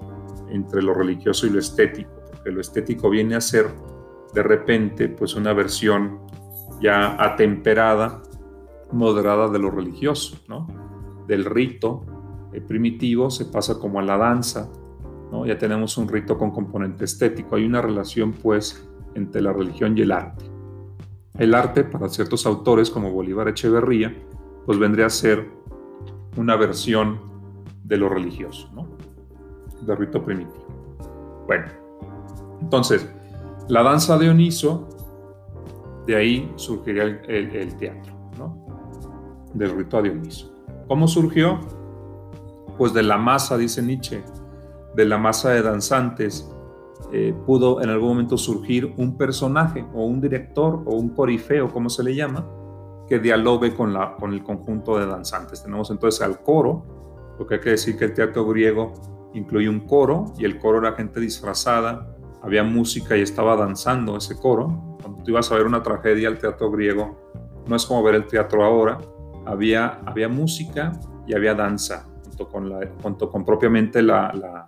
entre 0.49 0.81
lo 0.81 0.93
religioso 0.93 1.45
y 1.45 1.51
lo 1.51 1.59
estético, 1.59 2.11
porque 2.31 2.51
lo 2.51 2.61
estético 2.61 3.09
viene 3.09 3.35
a 3.35 3.41
ser 3.41 3.67
de 4.33 4.43
repente 4.43 5.09
pues 5.09 5.35
una 5.35 5.53
versión 5.53 6.21
ya 6.81 7.21
atemperada 7.21 8.21
moderada 8.91 9.47
de 9.49 9.59
lo 9.59 9.71
religioso, 9.71 10.37
¿no? 10.47 10.67
Del 11.27 11.45
rito 11.45 12.05
eh, 12.53 12.61
primitivo 12.61 13.29
se 13.29 13.45
pasa 13.45 13.79
como 13.79 13.99
a 13.99 14.03
la 14.03 14.17
danza, 14.17 14.69
¿no? 15.31 15.45
Ya 15.45 15.57
tenemos 15.57 15.97
un 15.97 16.07
rito 16.07 16.37
con 16.37 16.51
componente 16.51 17.05
estético, 17.05 17.55
hay 17.55 17.65
una 17.65 17.81
relación 17.81 18.33
pues 18.33 18.89
entre 19.15 19.41
la 19.41 19.53
religión 19.53 19.97
y 19.97 20.01
el 20.01 20.11
arte. 20.11 20.45
el 21.37 21.53
arte 21.53 21.83
para 21.83 22.09
ciertos 22.09 22.45
autores 22.45 22.89
como 22.89 23.11
Bolívar 23.11 23.47
Echeverría, 23.47 24.13
pues 24.65 24.77
vendría 24.77 25.05
a 25.05 25.09
ser 25.09 25.49
una 26.37 26.55
versión 26.57 27.19
de 27.83 27.97
lo 27.97 28.09
religioso. 28.09 28.69
Del 29.81 29.97
rito 29.97 30.23
primitivo. 30.23 30.67
Bueno, 31.47 31.65
entonces, 32.61 33.09
la 33.67 33.83
danza 33.83 34.17
de 34.17 34.29
Oniso, 34.29 34.87
de 36.05 36.15
ahí 36.15 36.51
surgiría 36.55 37.03
el, 37.27 37.77
teatro, 37.77 38.13
rito 39.55 39.97
a 39.97 40.01
Dioniso. 40.01 40.51
¿Cómo 40.87 41.07
surgió? 41.07 41.59
Pues 42.77 42.93
de 42.93 43.03
la 43.03 43.17
masa, 43.17 43.57
dice 43.57 43.81
Nietzsche, 43.81 44.23
de 44.95 45.05
la 45.05 45.17
masa 45.17 45.51
de 45.51 45.61
danzantes 45.61 46.49
eh, 47.11 47.33
pudo 47.45 47.81
en 47.81 47.89
algún 47.89 48.09
momento 48.09 48.37
surgir 48.37 48.93
un 48.97 49.17
personaje 49.17 49.85
o 49.93 50.05
un 50.05 50.21
director 50.21 50.83
o 50.85 50.95
un 50.95 51.09
corifeo, 51.09 51.69
como 51.69 51.89
se 51.89 52.03
le 52.03 52.13
llama, 52.13 52.45
que 53.07 53.19
dialogue 53.19 53.73
con, 53.73 53.93
la, 53.93 54.15
con 54.15 54.33
el 54.33 54.43
conjunto 54.43 54.97
de 54.99 55.07
danzantes. 55.07 55.63
Tenemos 55.63 55.89
entonces 55.89 56.21
al 56.21 56.43
coro, 56.43 57.35
lo 57.39 57.47
que 57.47 57.55
hay 57.55 57.61
que 57.61 57.71
decir 57.71 57.97
que 57.97 58.05
el 58.05 58.13
teatro 58.13 58.45
griego 58.45 58.93
incluye 59.33 59.67
un 59.67 59.81
coro 59.81 60.33
y 60.37 60.45
el 60.45 60.59
coro 60.59 60.79
era 60.79 60.93
gente 60.93 61.19
disfrazada, 61.19 62.15
había 62.43 62.63
música 62.63 63.17
y 63.17 63.21
estaba 63.21 63.55
danzando 63.55 64.17
ese 64.17 64.37
coro. 64.37 64.97
Cuando 65.01 65.23
tú 65.23 65.31
ibas 65.31 65.51
a 65.51 65.55
ver 65.55 65.65
una 65.65 65.81
tragedia 65.81 66.27
al 66.27 66.37
teatro 66.37 66.69
griego, 66.69 67.17
no 67.67 67.75
es 67.75 67.85
como 67.85 68.03
ver 68.03 68.15
el 68.15 68.27
teatro 68.27 68.63
ahora, 68.63 68.99
había, 69.49 70.01
había 70.05 70.29
música 70.29 70.91
y 71.27 71.33
había 71.33 71.53
danza, 71.53 72.07
junto 72.23 72.47
con, 72.47 72.71
junto 73.01 73.29
con 73.29 73.45
propiamente 73.45 74.01
la 74.01 74.67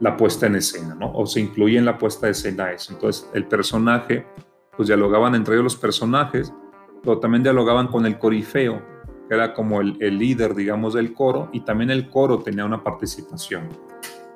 la 0.00 0.16
puesta 0.16 0.46
en 0.46 0.56
escena, 0.56 0.94
¿no? 0.94 1.12
O 1.12 1.26
se 1.26 1.40
incluye 1.40 1.78
en 1.78 1.84
la 1.84 1.98
puesta 1.98 2.26
de 2.26 2.32
escena 2.32 2.72
eso. 2.72 2.94
Entonces, 2.94 3.30
el 3.34 3.46
personaje, 3.46 4.26
pues 4.76 4.88
dialogaban 4.88 5.34
entre 5.34 5.54
ellos 5.54 5.64
los 5.64 5.76
personajes, 5.76 6.52
pero 7.02 7.20
también 7.20 7.42
dialogaban 7.42 7.86
con 7.88 8.06
el 8.06 8.18
corifeo, 8.18 8.82
que 9.28 9.34
era 9.34 9.52
como 9.52 9.80
el, 9.80 10.18
líder, 10.18 10.54
digamos, 10.54 10.94
del 10.94 11.12
coro, 11.12 11.50
y 11.52 11.60
también 11.60 11.90
el 11.90 12.08
coro 12.08 12.40
tenía 12.40 12.64
una 12.64 12.82
participación. 12.82 13.68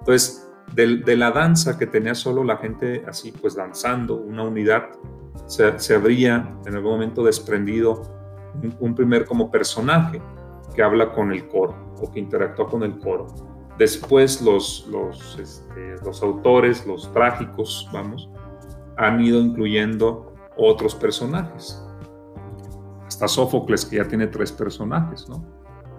Entonces, 0.00 0.50
de, 0.74 1.16
la 1.16 1.30
danza 1.30 1.78
que 1.78 1.86
tenía 1.86 2.14
solo 2.14 2.44
la 2.44 2.58
gente 2.58 3.02
así, 3.08 3.32
pues 3.32 3.56
danzando, 3.56 4.16
una 4.16 4.44
unidad, 4.44 4.90
se, 5.46 5.94
habría 5.94 6.56
en 6.66 6.74
algún 6.74 6.92
momento 6.92 7.24
desprendido 7.24 8.02
un, 8.80 8.94
primer 8.94 9.24
como 9.24 9.50
personaje 9.50 10.20
que 10.74 10.82
habla 10.82 11.12
con 11.12 11.32
el 11.32 11.48
coro 11.48 11.94
o 12.00 12.10
que 12.10 12.20
interactúa 12.20 12.68
con 12.68 12.82
el 12.82 12.98
coro 12.98 13.26
Después 13.78 14.40
los, 14.40 14.86
los, 14.88 15.36
este, 15.38 15.96
los 16.04 16.22
autores, 16.22 16.86
los 16.86 17.12
trágicos, 17.12 17.88
vamos, 17.92 18.30
han 18.96 19.20
ido 19.20 19.40
incluyendo 19.40 20.32
otros 20.56 20.94
personajes. 20.94 21.82
Hasta 23.04 23.26
Sófocles, 23.26 23.84
que 23.84 23.96
ya 23.96 24.06
tiene 24.06 24.28
tres 24.28 24.52
personajes, 24.52 25.28
¿no? 25.28 25.44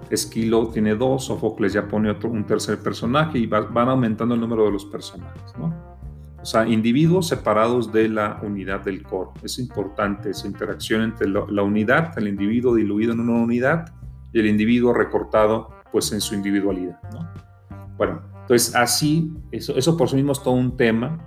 Esquilo 0.09 0.69
tiene 0.69 0.95
dos, 0.95 1.25
Sófocles 1.25 1.73
ya 1.73 1.87
pone 1.87 2.11
otro, 2.11 2.29
un 2.29 2.45
tercer 2.45 2.79
personaje 2.79 3.39
y 3.39 3.47
van 3.47 3.89
aumentando 3.89 4.35
el 4.35 4.41
número 4.41 4.65
de 4.65 4.71
los 4.71 4.85
personajes, 4.85 5.53
¿no? 5.57 5.84
O 6.45 6.47
sea, 6.47 6.67
individuos 6.67 7.27
separados 7.27 7.91
de 7.91 8.07
la 8.07 8.39
unidad 8.43 8.81
del 8.81 9.01
coro. 9.01 9.33
Es 9.41 9.57
importante 9.57 10.29
esa 10.29 10.45
interacción 10.45 11.01
entre 11.01 11.27
la 11.27 11.63
unidad, 11.63 12.15
el 12.19 12.27
individuo 12.27 12.75
diluido 12.75 13.13
en 13.13 13.19
una 13.21 13.33
unidad 13.33 13.91
y 14.31 14.41
el 14.41 14.45
individuo 14.45 14.93
recortado 14.93 15.71
pues 15.91 16.11
en 16.11 16.21
su 16.21 16.35
individualidad, 16.35 16.99
¿no? 17.11 17.27
Bueno, 17.97 18.21
entonces 18.41 18.75
así, 18.75 19.33
eso, 19.51 19.75
eso 19.75 19.97
por 19.97 20.07
sí 20.07 20.17
mismo 20.17 20.33
es 20.33 20.43
todo 20.43 20.53
un 20.53 20.77
tema. 20.77 21.17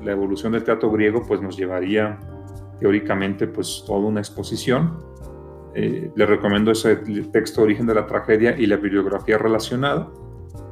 La 0.00 0.12
evolución 0.12 0.52
del 0.52 0.62
teatro 0.62 0.92
griego 0.92 1.24
pues 1.26 1.42
nos 1.42 1.56
llevaría 1.56 2.20
teóricamente 2.78 3.48
pues 3.48 3.82
toda 3.84 3.98
una 3.98 4.20
exposición. 4.20 4.96
Eh, 5.74 6.08
le 6.14 6.26
recomiendo 6.26 6.70
ese 6.70 6.94
texto 7.32 7.62
Origen 7.62 7.84
de 7.84 7.94
la 7.96 8.06
Tragedia 8.06 8.56
y 8.56 8.66
la 8.66 8.76
bibliografía 8.76 9.38
relacionada. 9.38 10.08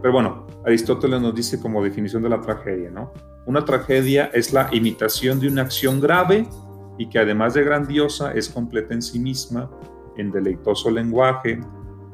Pero 0.02 0.12
bueno, 0.12 0.46
Aristóteles 0.64 1.20
nos 1.20 1.34
dice 1.34 1.60
como 1.60 1.82
definición 1.82 2.22
de 2.22 2.28
la 2.28 2.40
tragedia, 2.40 2.90
¿no? 2.90 3.12
Una 3.46 3.64
tragedia 3.64 4.26
es 4.34 4.52
la 4.52 4.68
imitación 4.72 5.40
de 5.40 5.48
una 5.48 5.62
acción 5.62 6.00
grave 6.00 6.46
y 6.98 7.08
que 7.08 7.18
además 7.18 7.54
de 7.54 7.64
grandiosa 7.64 8.32
es 8.32 8.48
completa 8.48 8.94
en 8.94 9.02
sí 9.02 9.18
misma, 9.18 9.70
en 10.16 10.30
deleitoso 10.30 10.90
lenguaje, 10.90 11.60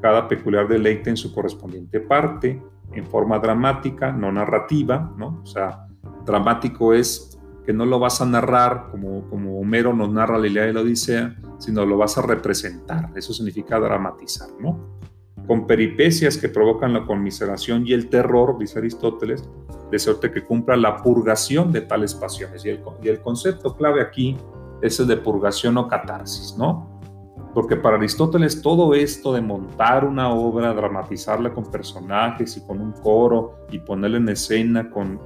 cada 0.01 0.27
peculiar 0.27 0.67
deleite 0.67 1.09
en 1.09 1.17
su 1.17 1.33
correspondiente 1.33 1.99
parte, 1.99 2.61
en 2.93 3.05
forma 3.05 3.39
dramática, 3.39 4.11
no 4.11 4.31
narrativa, 4.31 5.13
¿no? 5.17 5.41
O 5.43 5.45
sea, 5.45 5.87
dramático 6.25 6.93
es 6.93 7.37
que 7.65 7.73
no 7.73 7.85
lo 7.85 7.99
vas 7.99 8.21
a 8.21 8.25
narrar 8.25 8.89
como, 8.91 9.27
como 9.29 9.59
Homero 9.59 9.93
nos 9.93 10.09
narra 10.11 10.37
la 10.37 10.47
Ilíada 10.47 10.69
y 10.69 10.73
la 10.73 10.81
Odisea, 10.81 11.35
sino 11.57 11.85
lo 11.85 11.97
vas 11.97 12.17
a 12.17 12.21
representar. 12.21 13.09
Eso 13.15 13.33
significa 13.33 13.79
dramatizar, 13.79 14.49
¿no? 14.59 14.99
Con 15.47 15.67
peripecias 15.67 16.37
que 16.37 16.49
provocan 16.49 16.93
la 16.93 17.05
conmiseración 17.05 17.85
y 17.85 17.93
el 17.93 18.09
terror, 18.09 18.57
dice 18.57 18.79
Aristóteles, 18.79 19.47
de 19.91 19.99
suerte 19.99 20.31
que 20.31 20.43
cumpla 20.43 20.75
la 20.75 20.97
purgación 20.97 21.71
de 21.71 21.81
tales 21.81 22.15
pasiones. 22.15 22.65
Y 22.65 22.69
el, 22.69 22.81
y 23.03 23.09
el 23.09 23.21
concepto 23.21 23.75
clave 23.75 24.01
aquí 24.01 24.37
es 24.81 24.99
el 24.99 25.07
de 25.07 25.17
purgación 25.17 25.77
o 25.77 25.87
catarsis, 25.87 26.55
¿no? 26.57 26.95
Porque 27.53 27.77
para 27.77 27.95
Aristóteles 27.95 28.61
todo 28.61 28.93
esto 28.93 29.33
de 29.33 29.41
montar 29.41 30.03
una 30.03 30.29
obra, 30.29 30.73
dramatizarla 30.73 31.53
con 31.53 31.71
personajes 31.71 32.57
y 32.57 32.65
con 32.65 32.81
un 32.81 32.91
coro 32.91 33.65
y 33.71 33.79
ponerla 33.79 34.17
en 34.17 34.29
escena 34.29 34.89
con, 34.89 35.17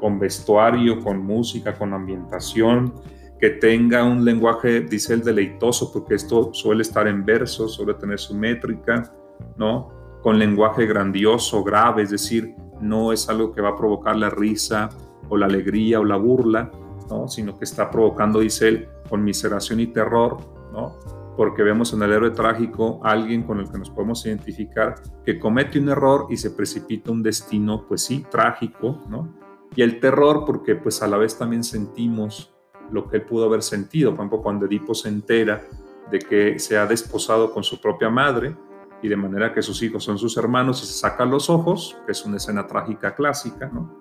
con, 0.00 0.18
vestuario, 0.20 1.00
con 1.00 1.18
música, 1.18 1.74
con 1.74 1.92
ambientación, 1.92 2.94
que 3.40 3.50
tenga 3.50 4.04
un 4.04 4.24
lenguaje, 4.24 4.82
dice 4.82 5.14
el 5.14 5.22
deleitoso, 5.22 5.92
porque 5.92 6.14
esto 6.14 6.54
suele 6.54 6.82
estar 6.82 7.08
en 7.08 7.24
versos, 7.24 7.74
suele 7.74 7.94
tener 7.94 8.20
su 8.20 8.36
métrica, 8.36 9.12
¿no? 9.56 9.90
Con 10.22 10.38
lenguaje 10.38 10.86
grandioso, 10.86 11.62
grave, 11.62 12.02
es 12.02 12.10
decir, 12.10 12.54
no 12.80 13.12
es 13.12 13.28
algo 13.28 13.52
que 13.52 13.60
va 13.60 13.70
a 13.70 13.76
provocar 13.76 14.16
la 14.16 14.30
risa 14.30 14.88
o 15.28 15.36
la 15.36 15.46
alegría 15.46 16.00
o 16.00 16.04
la 16.04 16.16
burla, 16.16 16.70
¿no? 17.10 17.28
Sino 17.28 17.56
que 17.58 17.64
está 17.64 17.90
provocando, 17.90 18.40
dice 18.40 18.68
él, 18.68 18.88
conmiseración 19.08 19.80
y 19.80 19.88
terror, 19.88 20.38
¿no? 20.72 20.94
porque 21.38 21.62
vemos 21.62 21.92
en 21.92 22.02
el 22.02 22.10
héroe 22.10 22.32
trágico 22.32 22.98
alguien 23.04 23.44
con 23.44 23.60
el 23.60 23.70
que 23.70 23.78
nos 23.78 23.90
podemos 23.90 24.26
identificar 24.26 24.96
que 25.24 25.38
comete 25.38 25.78
un 25.78 25.88
error 25.88 26.26
y 26.30 26.36
se 26.36 26.50
precipita 26.50 27.12
un 27.12 27.22
destino, 27.22 27.86
pues 27.86 28.02
sí, 28.02 28.26
trágico, 28.28 29.04
¿no? 29.08 29.36
Y 29.76 29.82
el 29.82 30.00
terror 30.00 30.42
porque 30.44 30.74
pues 30.74 31.00
a 31.00 31.06
la 31.06 31.16
vez 31.16 31.38
también 31.38 31.62
sentimos 31.62 32.52
lo 32.90 33.06
que 33.06 33.18
él 33.18 33.22
pudo 33.22 33.44
haber 33.44 33.62
sentido, 33.62 34.10
por 34.10 34.18
ejemplo, 34.18 34.42
cuando 34.42 34.66
Edipo 34.66 34.96
se 34.96 35.10
entera 35.10 35.62
de 36.10 36.18
que 36.18 36.58
se 36.58 36.76
ha 36.76 36.86
desposado 36.86 37.52
con 37.52 37.62
su 37.62 37.80
propia 37.80 38.10
madre 38.10 38.56
y 39.02 39.08
de 39.08 39.16
manera 39.16 39.52
que 39.52 39.62
sus 39.62 39.82
hijos 39.82 40.04
son 40.04 40.18
sus 40.18 40.36
hermanos 40.36 40.82
y 40.82 40.86
se 40.86 40.92
saca 40.92 41.24
los 41.24 41.50
ojos, 41.50 41.96
que 42.06 42.12
es 42.12 42.24
una 42.24 42.36
escena 42.36 42.66
trágica 42.66 43.14
clásica, 43.14 43.70
¿no? 43.72 44.00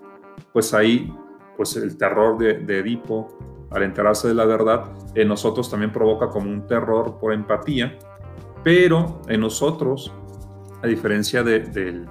Pues 0.54 0.74
ahí, 0.74 1.14
pues 1.56 1.76
el 1.76 1.98
terror 1.98 2.38
de, 2.38 2.60
de 2.60 2.80
Edipo 2.80 3.38
al 3.72 3.84
enterarse 3.84 4.28
de 4.28 4.34
la 4.34 4.46
verdad, 4.46 4.86
en 5.14 5.28
nosotros 5.28 5.70
también 5.70 5.92
provoca 5.92 6.30
como 6.30 6.50
un 6.50 6.66
terror 6.68 7.18
por 7.20 7.34
empatía, 7.34 7.98
pero 8.64 9.22
en 9.28 9.42
nosotros, 9.42 10.14
a 10.82 10.88
diferencia 10.88 11.44
de, 11.44 11.60
de, 11.60 12.06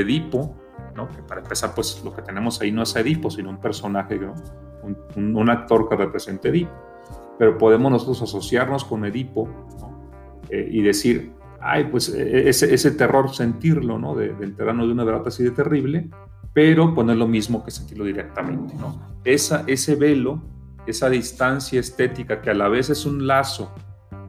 Edipo, 0.00 0.56
¿no? 0.94 1.08
que 1.08 1.22
para 1.22 1.40
empezar, 1.40 1.74
pues 1.74 2.02
lo 2.04 2.14
que 2.14 2.22
tenemos 2.22 2.60
ahí 2.60 2.72
no 2.72 2.82
es 2.82 2.94
Edipo, 2.96 3.30
sino 3.30 3.50
un 3.50 3.60
personaje, 3.60 4.18
un, 4.82 5.36
un, 5.36 5.50
actor 5.50 5.88
que 5.88 5.96
represente 5.96 6.48
Edipo, 6.48 6.72
pero 7.38 7.56
podemos 7.56 7.92
nosotros 7.92 8.22
asociarnos 8.22 8.84
con 8.84 9.04
Edipo 9.04 9.48
eh, 10.50 10.68
y 10.70 10.82
decir, 10.82 11.32
ay, 11.70 11.88
pues 11.90 12.08
e, 12.08 12.46
e, 12.46 12.48
ese, 12.48 12.90
terror 12.92 13.34
sentirlo, 13.34 13.98
¿no? 13.98 14.14
de, 14.14 14.34
de 14.34 14.44
enterarnos 14.44 14.86
de 14.86 14.92
una 14.92 15.04
verdad 15.04 15.26
así 15.26 15.42
de 15.42 15.50
terrible, 15.50 16.08
pero 16.52 16.94
poner 16.94 17.16
lo 17.16 17.28
mismo 17.28 17.64
que 17.64 17.70
sentirlo 17.70 18.04
directamente. 18.04 18.74
¿no? 18.74 19.00
Esa, 19.24 19.64
ese 19.66 19.94
velo 19.96 20.42
esa 20.86 21.10
distancia 21.10 21.80
estética 21.80 22.40
que 22.40 22.50
a 22.50 22.54
la 22.54 22.68
vez 22.68 22.90
es 22.90 23.04
un 23.06 23.26
lazo 23.26 23.72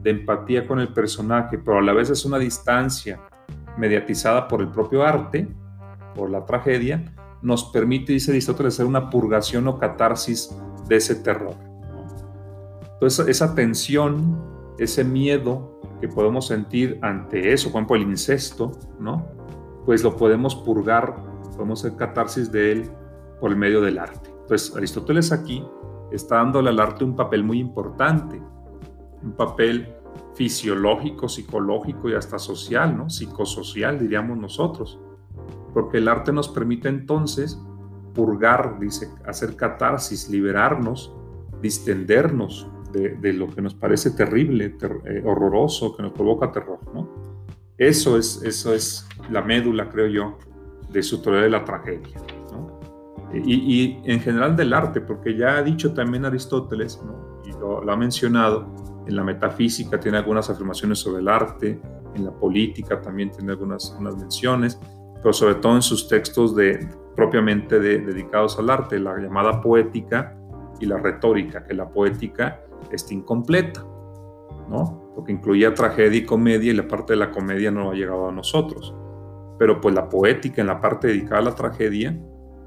de 0.02 0.10
empatía 0.10 0.66
con 0.66 0.80
el 0.80 0.88
personaje, 0.88 1.58
pero 1.58 1.78
a 1.78 1.82
la 1.82 1.92
vez 1.92 2.10
es 2.10 2.24
una 2.24 2.38
distancia 2.38 3.20
mediatizada 3.76 4.48
por 4.48 4.60
el 4.60 4.68
propio 4.68 5.04
arte, 5.04 5.48
por 6.14 6.30
la 6.30 6.44
tragedia, 6.44 7.14
nos 7.42 7.64
permite, 7.64 8.12
dice 8.12 8.32
Aristóteles, 8.32 8.74
hacer 8.74 8.86
una 8.86 9.10
purgación 9.10 9.68
o 9.68 9.78
catarsis 9.78 10.50
de 10.88 10.96
ese 10.96 11.14
terror. 11.14 11.54
Entonces, 12.94 13.28
esa 13.28 13.54
tensión, 13.54 14.74
ese 14.78 15.04
miedo 15.04 15.80
que 16.00 16.08
podemos 16.08 16.46
sentir 16.46 16.98
ante 17.02 17.52
eso, 17.52 17.70
por 17.70 17.80
ejemplo, 17.80 17.96
el 17.96 18.02
incesto, 18.02 18.72
¿no? 18.98 19.26
Pues 19.84 20.02
lo 20.02 20.16
podemos 20.16 20.54
purgar, 20.54 21.16
podemos 21.56 21.84
hacer 21.84 21.96
catarsis 21.96 22.52
de 22.52 22.72
él 22.72 22.90
por 23.40 23.50
el 23.50 23.56
medio 23.56 23.80
del 23.80 23.98
arte. 23.98 24.30
Entonces, 24.42 24.74
Aristóteles 24.76 25.32
aquí 25.32 25.64
está 26.12 26.36
dándole 26.36 26.70
al 26.70 26.80
arte 26.80 27.04
un 27.04 27.16
papel 27.16 27.44
muy 27.44 27.58
importante, 27.58 28.40
un 29.22 29.32
papel 29.32 29.94
fisiológico, 30.34 31.28
psicológico 31.28 32.08
y 32.08 32.14
hasta 32.14 32.38
social, 32.38 32.96
¿no? 32.96 33.10
Psicosocial, 33.10 33.98
diríamos 33.98 34.38
nosotros. 34.38 35.00
Porque 35.74 35.98
el 35.98 36.08
arte 36.08 36.32
nos 36.32 36.48
permite 36.48 36.88
entonces 36.88 37.60
purgar, 38.14 38.78
dice, 38.78 39.10
hacer 39.26 39.56
catarsis, 39.56 40.28
liberarnos, 40.28 41.14
distendernos 41.60 42.70
de, 42.92 43.32
lo 43.32 43.48
que 43.48 43.62
nos 43.62 43.74
parece 43.74 44.12
terrible, 44.12 44.76
eh, 45.04 45.22
horroroso, 45.24 45.96
que 45.96 46.02
nos 46.02 46.12
provoca 46.12 46.50
terror, 46.50 46.80
¿no? 46.94 47.08
Eso 47.76 48.16
es, 48.18 48.42
eso 48.42 48.74
es 48.74 49.08
la 49.30 49.42
médula, 49.42 49.88
creo 49.88 50.08
yo, 50.08 50.38
de 50.90 51.02
su 51.02 51.22
teoría 51.22 51.42
de 51.42 51.50
la 51.50 51.64
tragedia, 51.64 52.16
¿no? 52.50 52.80
y, 53.32 53.54
y, 53.54 54.02
en 54.04 54.20
general 54.20 54.56
del 54.56 54.72
arte, 54.72 55.00
porque 55.00 55.36
ya 55.36 55.58
ha 55.58 55.62
dicho 55.62 55.92
también 55.92 56.24
Aristóteles, 56.24 57.00
¿no? 57.04 57.40
y 57.44 57.52
lo, 57.52 57.84
lo 57.84 57.92
ha 57.92 57.96
mencionado, 57.96 58.66
en 59.06 59.14
la 59.14 59.22
metafísica 59.22 60.00
tiene 60.00 60.18
algunas 60.18 60.50
afirmaciones 60.50 60.98
sobre 60.98 61.20
el 61.20 61.28
arte, 61.28 61.80
en 62.14 62.24
la 62.24 62.32
política 62.32 63.00
también 63.00 63.30
tiene 63.30 63.52
algunas 63.52 63.94
unas 63.98 64.16
menciones, 64.16 64.80
pero 65.22 65.32
sobre 65.32 65.56
todo 65.56 65.76
en 65.76 65.82
sus 65.82 66.08
textos 66.08 66.54
de, 66.56 66.88
propiamente 67.16 67.80
dedicados 67.80 68.58
al 68.58 68.70
arte, 68.70 68.98
la 69.00 69.18
llamada 69.18 69.60
poética 69.60 70.36
y 70.78 70.86
la 70.86 70.98
retórica, 70.98 71.64
que 71.64 71.74
la 71.74 71.88
poética 71.88 72.60
está 72.90 73.14
incompleta, 73.14 73.84
¿no? 74.68 75.12
Porque 75.14 75.32
incluía 75.32 75.74
tragedia 75.74 76.18
y 76.18 76.24
comedia 76.24 76.72
y 76.72 76.76
la 76.76 76.86
parte 76.86 77.14
de 77.14 77.18
la 77.18 77.30
comedia 77.30 77.70
no 77.70 77.90
ha 77.90 77.94
llegado 77.94 78.28
a 78.28 78.32
nosotros. 78.32 78.94
Pero 79.58 79.80
pues 79.80 79.94
la 79.94 80.08
poética 80.08 80.60
en 80.60 80.68
la 80.68 80.80
parte 80.80 81.08
dedicada 81.08 81.40
a 81.40 81.44
la 81.44 81.54
tragedia, 81.54 82.18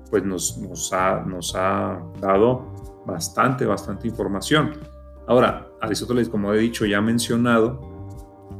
pues 0.09 0.25
nos, 0.25 0.91
ha 0.93 2.03
dado 2.19 2.73
bastante, 3.05 3.65
bastante 3.65 4.07
información. 4.07 4.71
Ahora, 5.27 5.67
Aristóteles, 5.81 6.27
como 6.27 6.53
he 6.53 6.59
dicho, 6.59 6.85
ya 6.85 6.97
ha 6.97 7.01
mencionado 7.01 7.79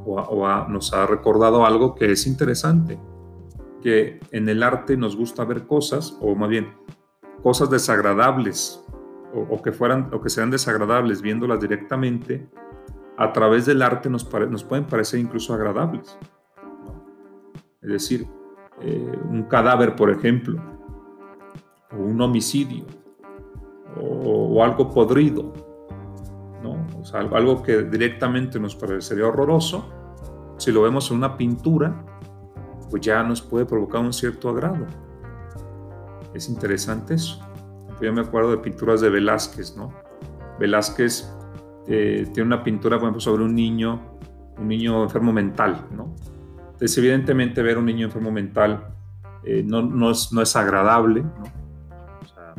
o, 0.05 0.65
nos 0.69 0.93
ha 0.93 1.05
recordado 1.05 1.65
algo 1.65 1.93
que 1.95 2.11
es 2.11 2.25
interesante, 2.25 2.99
que 3.81 4.19
en 4.31 4.49
el 4.49 4.63
arte 4.63 4.97
nos 4.97 5.15
gusta 5.15 5.43
ver 5.43 5.67
cosas, 5.67 6.17
o 6.21 6.35
más 6.35 6.49
bien, 6.49 6.73
cosas 7.43 7.69
desagradables, 7.69 8.80
o, 9.33 9.61
que 9.61 9.71
fueran, 9.71 10.09
o 10.13 10.21
que 10.21 10.29
sean 10.29 10.51
desagradables 10.51 11.21
viéndolas 11.21 11.59
directamente, 11.59 12.49
a 13.17 13.31
través 13.33 13.65
del 13.65 13.81
arte 13.81 14.09
nos, 14.09 14.31
nos 14.49 14.63
pueden 14.63 14.85
parecer 14.85 15.19
incluso 15.19 15.53
agradables. 15.53 16.17
Es 17.81 17.89
decir, 17.89 18.27
eh, 18.81 19.19
un 19.29 19.43
cadáver, 19.43 19.95
por 19.95 20.09
ejemplo, 20.09 20.61
o 21.91 21.97
un 21.97 22.19
homicidio, 22.21 22.85
o, 23.99 24.63
algo 24.63 24.89
podrido, 24.89 25.53
¿no? 26.63 26.87
O 26.99 27.03
sea, 27.03 27.21
algo 27.21 27.61
que 27.61 27.83
directamente 27.83 28.59
nos 28.59 28.75
parecería 28.75 29.27
horroroso, 29.27 29.85
si 30.57 30.71
lo 30.71 30.83
vemos 30.83 31.09
en 31.11 31.17
una 31.17 31.35
pintura, 31.37 32.05
pues 32.89 33.01
ya 33.01 33.23
nos 33.23 33.41
puede 33.41 33.65
provocar 33.65 34.01
un 34.01 34.13
cierto 34.13 34.49
agrado. 34.49 34.85
Es 36.33 36.49
interesante 36.49 37.15
eso. 37.15 37.39
Yo 38.01 38.11
me 38.11 38.21
acuerdo 38.21 38.51
de 38.51 38.57
pinturas 38.57 39.01
de 39.01 39.09
Velázquez, 39.09 39.77
¿no? 39.77 39.93
Velázquez 40.59 41.31
eh, 41.87 42.27
tiene 42.33 42.47
una 42.47 42.63
pintura, 42.63 42.97
por 42.97 43.05
ejemplo, 43.05 43.21
sobre 43.21 43.43
un 43.43 43.53
niño, 43.53 43.99
un 44.57 44.67
niño 44.67 45.03
enfermo 45.03 45.31
mental, 45.31 45.85
¿no? 45.91 46.15
Entonces, 46.71 46.97
evidentemente, 46.97 47.61
ver 47.61 47.77
un 47.77 47.85
niño 47.85 48.07
enfermo 48.07 48.31
mental 48.31 48.95
eh, 49.43 49.63
no, 49.65 49.81
no, 49.81 50.11
es, 50.11 50.31
no, 50.31 50.41
es, 50.41 50.55
agradable, 50.55 51.23
¿no? 51.23 51.43
O 52.21 52.25
sea, 52.25 52.55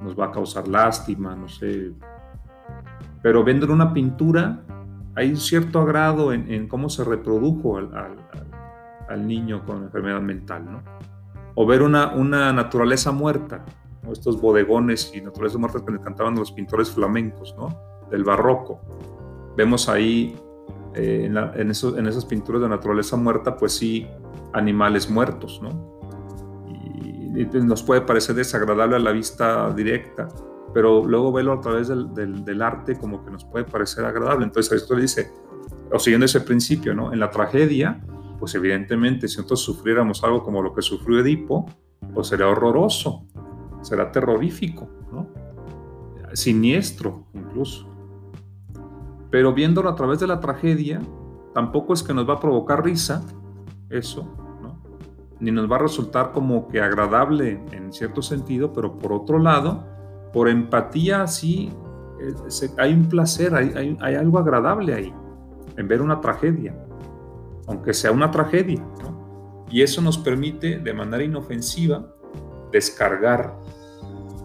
nos 0.00 0.18
va 0.18 0.26
a 0.26 0.30
causar 0.30 0.68
lástima, 0.68 1.34
no 1.34 1.48
sé. 1.48 1.92
Pero 3.22 3.44
viendo 3.44 3.70
una 3.72 3.92
pintura, 3.92 4.62
hay 5.14 5.36
cierto 5.36 5.80
agrado 5.80 6.32
en, 6.32 6.50
en 6.50 6.68
cómo 6.68 6.88
se 6.88 7.04
reprodujo 7.04 7.78
al, 7.78 8.16
al 9.08 9.26
niño 9.26 9.64
con 9.64 9.84
enfermedad 9.84 10.20
mental, 10.20 10.64
¿no? 10.70 10.82
O 11.54 11.66
ver 11.66 11.82
una, 11.82 12.14
una 12.14 12.52
naturaleza 12.52 13.12
muerta, 13.12 13.64
estos 14.12 14.40
bodegones 14.40 15.12
y 15.14 15.20
naturaleza 15.20 15.58
muerta 15.58 15.84
que 15.84 15.98
cantaban 16.00 16.34
los 16.34 16.52
pintores 16.52 16.90
flamencos, 16.90 17.54
¿no? 17.56 17.78
Del 18.10 18.24
barroco. 18.24 18.80
Vemos 19.56 19.88
ahí 19.88 20.36
eh, 20.94 21.26
en, 21.26 21.36
en, 21.36 21.72
en, 21.98 22.06
esas 22.06 22.24
pinturas 22.24 22.62
de 22.62 22.68
naturaleza 22.68 23.16
muerta, 23.16 23.56
pues 23.56 23.72
sí, 23.72 24.06
animales 24.52 25.08
muertos, 25.10 25.60
¿no? 25.62 26.00
Y, 26.68 27.44
nos 27.62 27.82
puede 27.82 28.00
parecer 28.00 28.34
desagradable 28.34 28.96
a 28.96 28.98
la 28.98 29.12
vista 29.12 29.72
directa, 29.72 30.28
pero 30.74 31.04
luego 31.04 31.32
verlo 31.32 31.52
a 31.52 31.60
través 31.60 31.88
del, 31.88 32.12
del, 32.12 32.44
del, 32.44 32.62
arte 32.62 32.98
como 32.98 33.24
que 33.24 33.30
nos 33.30 33.44
puede 33.44 33.64
parecer 33.64 34.04
agradable. 34.04 34.44
Entonces 34.44 34.90
le 34.90 35.02
dice, 35.02 35.30
o 35.92 35.98
siguiendo 35.98 36.26
ese 36.26 36.40
principio, 36.40 36.94
¿no? 36.94 37.12
En 37.12 37.20
la 37.20 37.30
tragedia 37.30 38.00
pues 38.40 38.54
evidentemente 38.54 39.28
si 39.28 39.36
nosotros 39.36 39.60
sufriéramos 39.60 40.24
algo 40.24 40.42
como 40.42 40.62
lo 40.62 40.74
que 40.74 40.80
sufrió 40.80 41.20
Edipo, 41.20 41.66
pues 42.14 42.28
será 42.28 42.48
horroroso, 42.48 43.26
será 43.82 44.12
terrorífico, 44.12 44.88
¿no? 45.12 45.28
siniestro 46.32 47.26
incluso. 47.34 47.86
Pero 49.30 49.52
viéndolo 49.52 49.88
a 49.88 49.94
través 49.94 50.20
de 50.20 50.26
la 50.26 50.40
tragedia, 50.40 51.00
tampoco 51.54 51.92
es 51.92 52.02
que 52.02 52.14
nos 52.14 52.28
va 52.28 52.34
a 52.34 52.40
provocar 52.40 52.84
risa, 52.84 53.22
eso, 53.88 54.22
¿no? 54.62 54.80
ni 55.40 55.50
nos 55.50 55.70
va 55.70 55.76
a 55.76 55.80
resultar 55.80 56.32
como 56.32 56.68
que 56.68 56.80
agradable 56.80 57.60
en 57.72 57.92
cierto 57.92 58.22
sentido, 58.22 58.72
pero 58.72 58.98
por 58.98 59.12
otro 59.12 59.38
lado, 59.38 59.84
por 60.32 60.48
empatía 60.48 61.26
sí, 61.26 61.72
hay 62.78 62.92
un 62.92 63.08
placer, 63.08 63.54
hay, 63.54 63.96
hay 64.00 64.14
algo 64.14 64.38
agradable 64.38 64.94
ahí, 64.94 65.12
en 65.76 65.88
ver 65.88 66.02
una 66.02 66.20
tragedia 66.20 66.74
aunque 67.70 67.94
sea 67.94 68.10
una 68.10 68.30
tragedia. 68.30 68.84
Y 69.70 69.82
eso 69.82 70.02
nos 70.02 70.18
permite 70.18 70.80
de 70.80 70.92
manera 70.92 71.22
inofensiva 71.22 72.12
descargar 72.70 73.56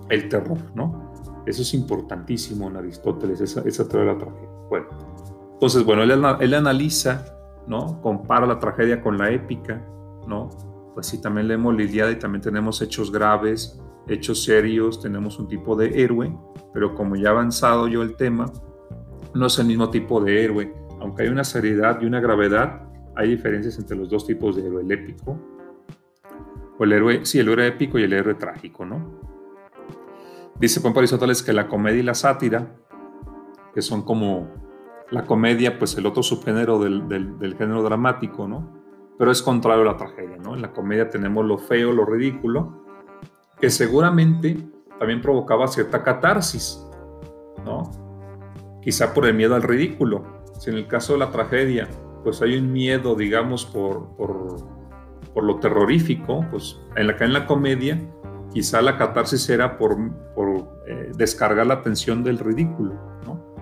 el 0.10 0.30
terror. 0.30 0.58
¿no? 0.74 1.14
Eso 1.46 1.62
es 1.62 1.74
importantísimo 1.74 2.68
en 2.70 2.78
Aristóteles, 2.78 3.42
esa, 3.42 3.62
esa 3.62 3.88
teoría 3.88 4.14
de 4.14 4.18
la 4.18 4.26
tragedia. 4.26 4.50
Bueno, 4.70 4.88
entonces, 5.54 5.84
bueno, 5.84 6.04
él, 6.04 6.12
él 6.12 6.54
analiza, 6.54 7.26
¿no? 7.68 8.02
compara 8.02 8.46
la 8.46 8.60
tragedia 8.60 9.02
con 9.02 9.18
la 9.18 9.32
épica, 9.32 9.86
¿no? 10.28 10.50
pues 10.96 11.08
sí, 11.08 11.22
también 11.22 11.50
leemos 11.50 11.76
la 11.76 12.12
y 12.12 12.16
también 12.16 12.42
tenemos 12.42 12.82
hechos 12.82 13.12
graves, 13.12 13.80
hechos 14.08 14.44
serios, 14.44 15.02
tenemos 15.02 15.38
un 15.38 15.48
tipo 15.48 15.76
de 15.76 16.02
héroe, 16.02 16.34
pero 16.74 16.96
como 16.96 17.18
ya 17.18 17.30
ha 17.30 17.32
avanzado 17.32 17.88
yo 17.90 18.02
el 18.02 18.16
tema, 18.16 18.46
no 19.34 19.48
es 19.48 19.60
el 19.60 19.68
mismo 19.68 19.90
tipo 19.90 20.22
de 20.22 20.46
héroe, 20.46 20.74
aunque 21.02 21.24
hay 21.24 21.30
una 21.30 21.44
seriedad 21.44 22.02
y 22.02 22.06
una 22.06 22.22
gravedad, 22.22 22.82
hay 23.16 23.30
diferencias 23.30 23.78
entre 23.78 23.98
los 23.98 24.10
dos 24.10 24.26
tipos 24.26 24.56
de 24.56 24.66
héroe, 24.66 24.84
el 24.84 24.92
épico, 24.92 25.38
o 26.78 26.84
el 26.84 26.94
héroe, 26.94 27.26
sí, 27.26 27.40
el 27.40 27.50
héroe 27.50 27.68
épico 27.68 28.00
y 28.00 28.04
el 28.04 28.14
héroe 28.14 28.36
trágico, 28.36 28.86
¿no? 28.86 29.20
Dice 30.60 30.80
Juan 30.80 30.98
Aristóteles 30.98 31.44
que 31.44 31.54
la 31.54 31.68
comedia 31.68 32.00
y 32.00 32.04
la 32.04 32.14
sátira, 32.14 32.76
que 33.74 33.82
son 33.82 34.04
como 34.04 34.48
la 35.12 35.26
comedia, 35.26 35.78
pues 35.78 35.98
el 35.98 36.06
otro 36.06 36.24
subgénero 36.24 36.80
del, 36.80 37.08
del, 37.08 37.56
género 37.58 37.84
dramático, 37.84 38.48
¿no? 38.48 38.70
Pero 39.18 39.32
es 39.32 39.42
contrario 39.42 39.84
a 39.84 39.94
la 39.94 39.98
tragedia, 39.98 40.38
¿no? 40.38 40.56
En 40.56 40.62
la 40.62 40.72
comedia 40.72 41.10
tenemos 41.10 41.46
lo 41.46 41.58
feo, 41.58 41.92
lo 41.92 42.06
ridículo, 42.06 42.86
que 43.60 43.70
seguramente 43.70 44.58
también 45.00 45.22
provocaba 45.22 45.68
cierta 45.68 46.04
catarsis, 46.04 46.86
¿no? 47.66 47.92
Quizá 48.82 49.14
por 49.14 49.26
el 49.26 49.34
miedo 49.34 49.56
al 49.56 49.64
ridículo. 49.64 50.44
Si 50.60 50.70
en 50.70 50.78
el 50.78 50.88
caso 50.88 51.14
de 51.14 51.20
la 51.20 51.32
tragedia 51.32 51.90
pues 52.26 52.42
hay 52.42 52.58
un 52.58 52.74
miedo, 52.74 53.14
digamos, 53.14 53.66
por, 53.66 54.18
lo 55.44 55.60
terrorífico, 55.60 56.46
pues 56.50 56.80
en 56.96 57.08
la, 57.08 57.18
en 57.20 57.34
la 57.34 57.46
comedia 57.46 58.00
quizá 58.56 58.82
la 58.82 58.98
catarsis 58.98 59.50
era 59.50 59.78
por, 59.78 59.98
por 60.34 60.82
eh, 60.88 61.12
descargar 61.18 61.68
la 61.68 61.82
tensión 61.82 62.24
del 62.24 62.40
ridículo, 62.40 62.94
¿no? 63.26 63.56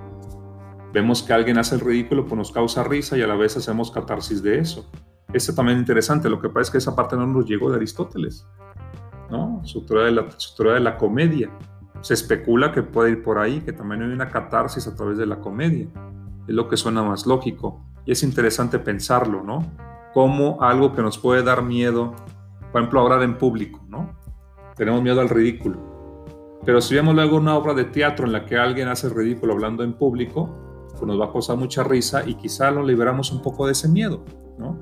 Vemos 0.94 1.24
que 1.24 1.34
alguien 1.34 1.58
hace 1.58 1.74
el 1.74 1.82
ridículo, 1.82 2.26
pues 2.26 2.38
nos 2.38 2.52
causa 2.52 2.84
risa 2.84 3.18
y 3.18 3.24
a 3.24 3.28
la 3.28 3.36
vez 3.36 3.58
hacemos 3.58 3.90
catarsis 3.90 4.44
de 4.44 4.60
eso. 4.60 4.92
Eso 5.34 5.56
también 5.56 5.78
es 5.78 5.82
interesante, 5.82 6.30
lo 6.30 6.40
que 6.40 6.48
pasa 6.48 6.62
es 6.62 6.70
que 6.70 6.78
esa 6.78 6.96
parte 6.96 7.16
no 7.16 7.26
nos 7.26 7.48
llegó 7.48 7.72
de 7.72 7.78
Aristóteles, 7.78 8.48
¿no? 9.32 9.62
Su 9.64 9.84
teoría 9.84 10.06
de 10.06 10.12
la, 10.12 10.32
su 10.38 10.56
teoría 10.56 10.76
de 10.76 10.82
la 10.82 10.96
comedia. 10.96 11.50
Se 12.02 12.14
especula 12.14 12.72
que 12.72 12.84
puede 12.84 13.12
ir 13.12 13.24
por 13.24 13.40
ahí, 13.40 13.62
que 13.62 13.74
también 13.74 14.04
hay 14.04 14.12
una 14.12 14.30
catarsis 14.30 14.86
a 14.88 14.96
través 14.96 15.18
de 15.18 15.26
la 15.26 15.40
comedia. 15.40 15.88
Es 16.48 16.54
lo 16.54 16.70
que 16.70 16.78
suena 16.78 17.02
más 17.02 17.26
lógico. 17.26 17.84
Y 18.06 18.12
es 18.12 18.22
interesante 18.22 18.78
pensarlo, 18.78 19.42
¿no? 19.42 19.66
Como 20.14 20.62
algo 20.62 20.94
que 20.94 21.02
nos 21.02 21.18
puede 21.18 21.44
dar 21.44 21.64
miedo, 21.64 22.14
por 22.72 22.82
ejemplo, 22.82 23.02
hablar 23.02 23.24
en 23.24 23.38
público, 23.38 23.82
¿no? 23.88 24.16
Tenemos 24.76 25.02
miedo 25.02 25.22
al 25.22 25.30
ridículo. 25.30 25.94
Pero 26.66 26.82
si 26.82 26.96
vemos 26.96 27.14
luego 27.14 27.38
una 27.38 27.56
obra 27.56 27.74
de 27.74 27.86
teatro 27.86 28.26
en 28.26 28.32
la 28.32 28.46
que 28.46 28.58
alguien 28.58 28.88
hace 28.88 29.08
el 29.08 29.16
ridículo 29.16 29.54
hablando 29.54 29.84
en 29.84 29.94
público, 29.94 30.50
pues 30.92 31.04
nos 31.04 31.20
va 31.20 31.26
a 31.26 31.32
causar 31.32 31.58
mucha 31.58 31.84
risa 31.84 32.24
y 32.26 32.36
quizá 32.36 32.72
nos 32.72 32.86
liberamos 32.86 33.32
un 33.32 33.42
poco 33.42 33.66
de 33.66 33.74
ese 33.74 33.90
miedo, 33.90 34.24
¿no? 34.58 34.80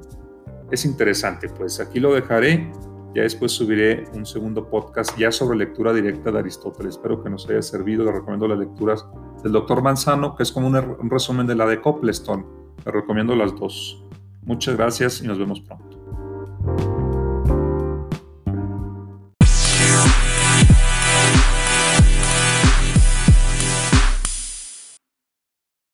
Es 0.69 0.85
interesante, 0.85 1.49
pues 1.49 1.79
aquí 1.79 1.99
lo 1.99 2.13
dejaré. 2.13 2.71
Ya 3.13 3.23
después 3.23 3.51
subiré 3.51 4.05
un 4.13 4.25
segundo 4.25 4.69
podcast 4.69 5.17
ya 5.17 5.33
sobre 5.33 5.57
lectura 5.57 5.91
directa 5.91 6.31
de 6.31 6.39
Aristóteles. 6.39 6.95
Espero 6.95 7.21
que 7.21 7.29
nos 7.29 7.49
haya 7.49 7.61
servido. 7.61 8.05
Les 8.05 8.13
recomiendo 8.13 8.47
las 8.47 8.57
lecturas 8.57 9.05
del 9.43 9.51
doctor 9.51 9.81
Manzano, 9.81 10.33
que 10.33 10.43
es 10.43 10.51
como 10.51 10.67
un, 10.67 11.09
resumen 11.09 11.45
de 11.45 11.55
la 11.55 11.65
de 11.65 11.81
Copleston. 11.81 12.45
Te 12.81 12.89
recomiendo 12.89 13.35
las 13.35 13.53
dos. 13.53 14.00
Muchas 14.43 14.75
gracias 14.75 15.21
y 15.21 15.27
nos 15.27 15.37
vemos 15.37 15.61
pronto. 15.61 15.90